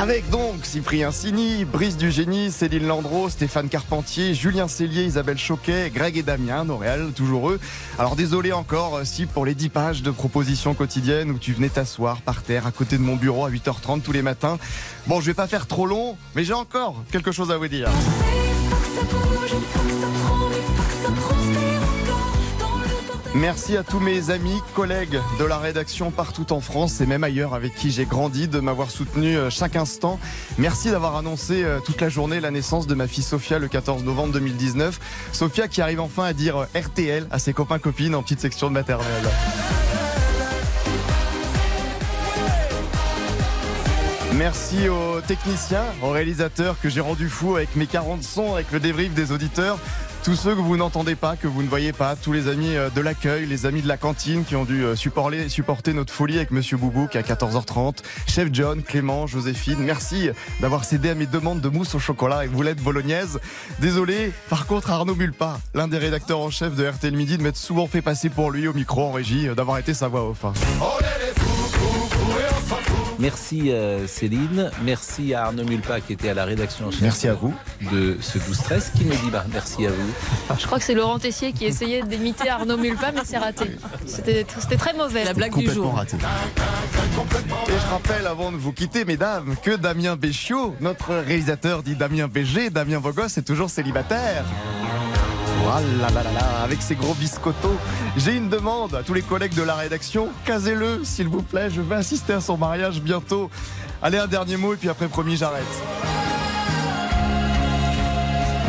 [0.01, 5.90] Avec donc Cyprien Sini, Brice du Génie, Céline Landreau, Stéphane Carpentier, Julien Cellier, Isabelle Choquet,
[5.95, 7.61] Greg et Damien, Noréal, toujours eux.
[7.99, 11.68] Alors désolé encore euh, si pour les 10 pages de propositions quotidiennes où tu venais
[11.68, 14.59] t'asseoir par terre à côté de mon bureau à 8h30 tous les matins.
[15.07, 17.88] Bon, je vais pas faire trop long, mais j'ai encore quelque chose à vous dire.
[23.35, 27.53] Merci à tous mes amis, collègues de la rédaction partout en France et même ailleurs
[27.53, 30.20] avec qui j'ai grandi de m'avoir soutenu euh, chaque instant.
[30.57, 34.05] Merci d'avoir annoncé euh, toute la journée la naissance de ma fille Sophia le 14
[34.05, 35.01] novembre 2019.
[35.32, 38.68] Sophia qui arrive enfin à dire euh, RTL à ses copains copines en petite section
[38.68, 39.24] de maternelle.
[44.35, 48.78] Merci aux techniciens, aux réalisateurs que j'ai rendu fou avec mes 40 sons, avec le
[48.78, 49.78] débrief des auditeurs.
[50.24, 52.88] Tous ceux que vous n'entendez pas, que vous ne voyez pas, tous les amis euh,
[52.88, 56.50] de l'accueil, les amis de la cantine qui ont dû euh, supporter, notre folie avec
[56.50, 61.68] Monsieur Boubouk à 14h30, Chef John, Clément, Joséphine, merci d'avoir cédé à mes demandes de
[61.68, 63.38] mousse au chocolat et boulettes bolognaises.
[63.80, 67.58] Désolé, par contre Arnaud Mulpa, l'un des rédacteurs en chef de RTL Midi, de m'être
[67.58, 70.46] souvent fait passer pour lui au micro en régie, euh, d'avoir été sa voix off.
[70.46, 70.52] hein.
[73.24, 77.26] Merci euh, Céline, merci à Arnaud Mulpa qui était à la rédaction en chef Merci
[77.26, 77.54] à vous.
[77.90, 80.54] de ce 12-13 qui nous dit bah, merci à vous.
[80.58, 83.78] Je crois que c'est Laurent Tessier qui essayait d'imiter Arnaud Mulpa, mais c'est raté.
[84.04, 84.44] C'était
[84.76, 85.24] très mauvais.
[85.24, 85.94] La blague du jour.
[85.94, 86.18] raté.
[86.18, 92.28] Et je rappelle avant de vous quitter, mesdames, que Damien Béchiot, notre réalisateur dit Damien
[92.28, 94.44] BG, Damien Vogos est toujours célibataire.
[95.64, 97.76] Voilà, là, là, là, avec ses gros biscottos.
[98.18, 100.28] J'ai une demande à tous les collègues de la rédaction.
[100.44, 101.70] Casez-le, s'il vous plaît.
[101.70, 103.50] Je vais assister à son mariage bientôt.
[104.02, 105.64] Allez, un dernier mot et puis après, promis, j'arrête.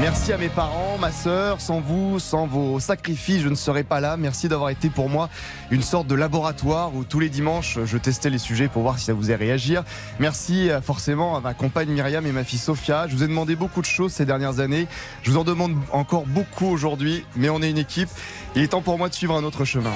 [0.02, 1.62] Merci à mes parents, ma sœur.
[1.62, 4.18] Sans vous, sans vos sacrifices, je ne serais pas là.
[4.18, 5.30] Merci d'avoir été pour moi
[5.72, 9.06] une sorte de laboratoire où tous les dimanches, je testais les sujets pour voir si
[9.06, 9.84] ça vous faisait réagir.
[10.20, 13.08] Merci euh, forcément à ma compagne Myriam et ma fille Sophia.
[13.08, 14.88] Je vous ai demandé beaucoup de choses ces dernières années.
[15.24, 18.10] Je vous en demande encore beaucoup aujourd'hui, mais on est une équipe.
[18.56, 19.94] Il est temps pour moi de suivre un autre chemin.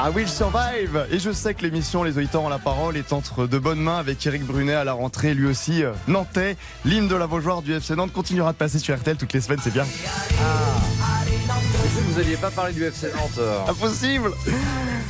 [0.00, 3.48] I Will Survive Et je sais que l'émission Les auditeurs ont la parole est entre
[3.48, 6.56] de bonnes mains avec Eric Brunet à la rentrée, lui aussi euh, nantais.
[6.84, 9.58] L'hymne de la Beaujoire du FC Nantes continuera de passer sur RTL toutes les semaines,
[9.60, 9.84] c'est bien.
[9.84, 9.88] Que
[11.88, 13.40] vous vous alliez pas parler du FC Nantes.
[13.68, 14.30] Impossible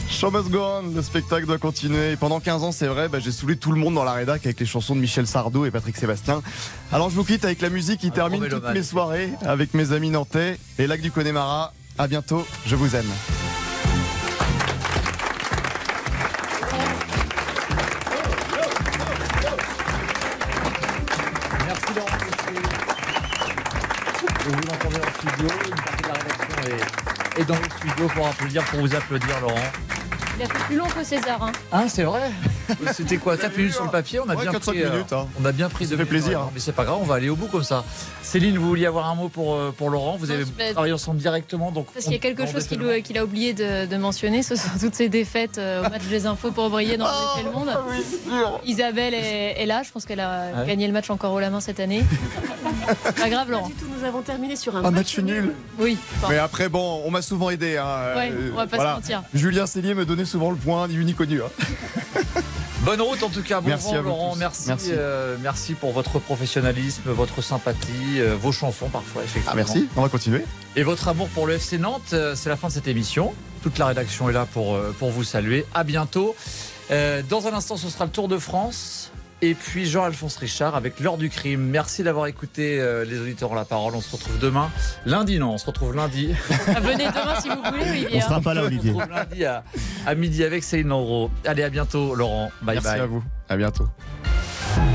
[0.09, 2.13] Show must go on, le spectacle doit continuer.
[2.13, 4.47] Et pendant 15 ans, c'est vrai, bah, j'ai saoulé tout le monde dans la rédac
[4.47, 6.41] avec les chansons de Michel Sardou et Patrick Sébastien.
[6.93, 10.09] Alors je vous quitte avec la musique qui termine toutes mes soirées avec mes amis
[10.09, 11.75] nantais, les lacs du Connemara.
[11.99, 13.11] À bientôt, je vous aime.
[27.49, 29.55] Dans le studio pour applaudir, pour vous applaudir Laurent.
[30.37, 31.43] Il a fait plus long que César.
[31.43, 31.51] Hein.
[31.73, 32.31] Ah c'est vrai
[32.93, 33.37] C'était quoi?
[33.37, 34.21] 4 minutes sur le papier?
[34.21, 35.27] On a Ouais, bien 4-5 pris, euh, minutes, hein.
[35.43, 36.51] On a bien pris Ça deux fait minutes, plaisir, ouais, hein.
[36.55, 37.83] Mais c'est pas grave, on va aller au bout comme ça.
[38.23, 40.17] Céline, vous vouliez avoir un mot pour, euh, pour Laurent?
[40.17, 40.45] Vous avez
[40.75, 43.97] travaillé ensemble directement donc Parce qu'il y a quelque chose qu'il a oublié de, de
[43.97, 47.41] mentionner, ce sont toutes ces défaites euh, au match des infos pour briller dans Oh,
[47.45, 47.71] le monde.
[48.65, 50.67] Isabelle est, est là, je pense qu'elle a Ouais.
[50.69, 52.05] gagné le match encore haut la main cette année.
[53.17, 53.71] Pas grave Laurent.
[53.99, 55.97] Nous avons terminé sur un Un match nul Oui.
[56.29, 57.77] Mais après, bon, on m'a souvent aidé.
[57.77, 57.87] Hein.
[58.17, 59.23] Ouais, Euh, on va pas se mentir.
[59.35, 61.41] Julien Cellier me donnait souvent le point, ni vu ni connu.
[61.43, 61.51] hein.
[62.83, 64.39] Bonne route en tout cas, bon Merci vent Laurent, tous.
[64.39, 64.91] merci, Merci.
[64.93, 69.51] euh, merci pour votre professionnalisme, votre sympathie, euh, vos chansons parfois effectivement.
[69.53, 70.45] Ah, merci, on va continuer.
[70.77, 73.35] Et votre amour pour le FC Nantes, euh, c'est la fin de cette émission.
[73.63, 75.67] Toute la rédaction est là pour, euh, pour vous saluer.
[75.75, 76.37] À bientôt.
[76.93, 79.11] Euh, dans un instant, ce sera le Tour de France.
[79.41, 81.61] Et puis Jean-Alphonse Richard avec l'heure du crime.
[81.61, 83.95] Merci d'avoir écouté euh, les auditeurs ont la parole.
[83.95, 84.69] On se retrouve demain.
[85.07, 86.35] Lundi, non, on se retrouve lundi.
[86.75, 88.21] Ah, venez demain si vous voulez, Olivier.
[88.21, 88.27] hein.
[88.27, 89.63] On se retrouve lundi à,
[90.07, 91.31] à midi avec Céline Landreau.
[91.47, 92.51] Allez, à bientôt, Laurent.
[92.63, 93.01] Bye Merci bye.
[93.01, 93.23] à vous.
[93.49, 93.87] À bientôt.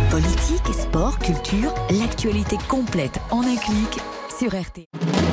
[0.09, 3.99] Politique, sport, culture, l'actualité complète en un clic
[4.37, 5.32] sur RT.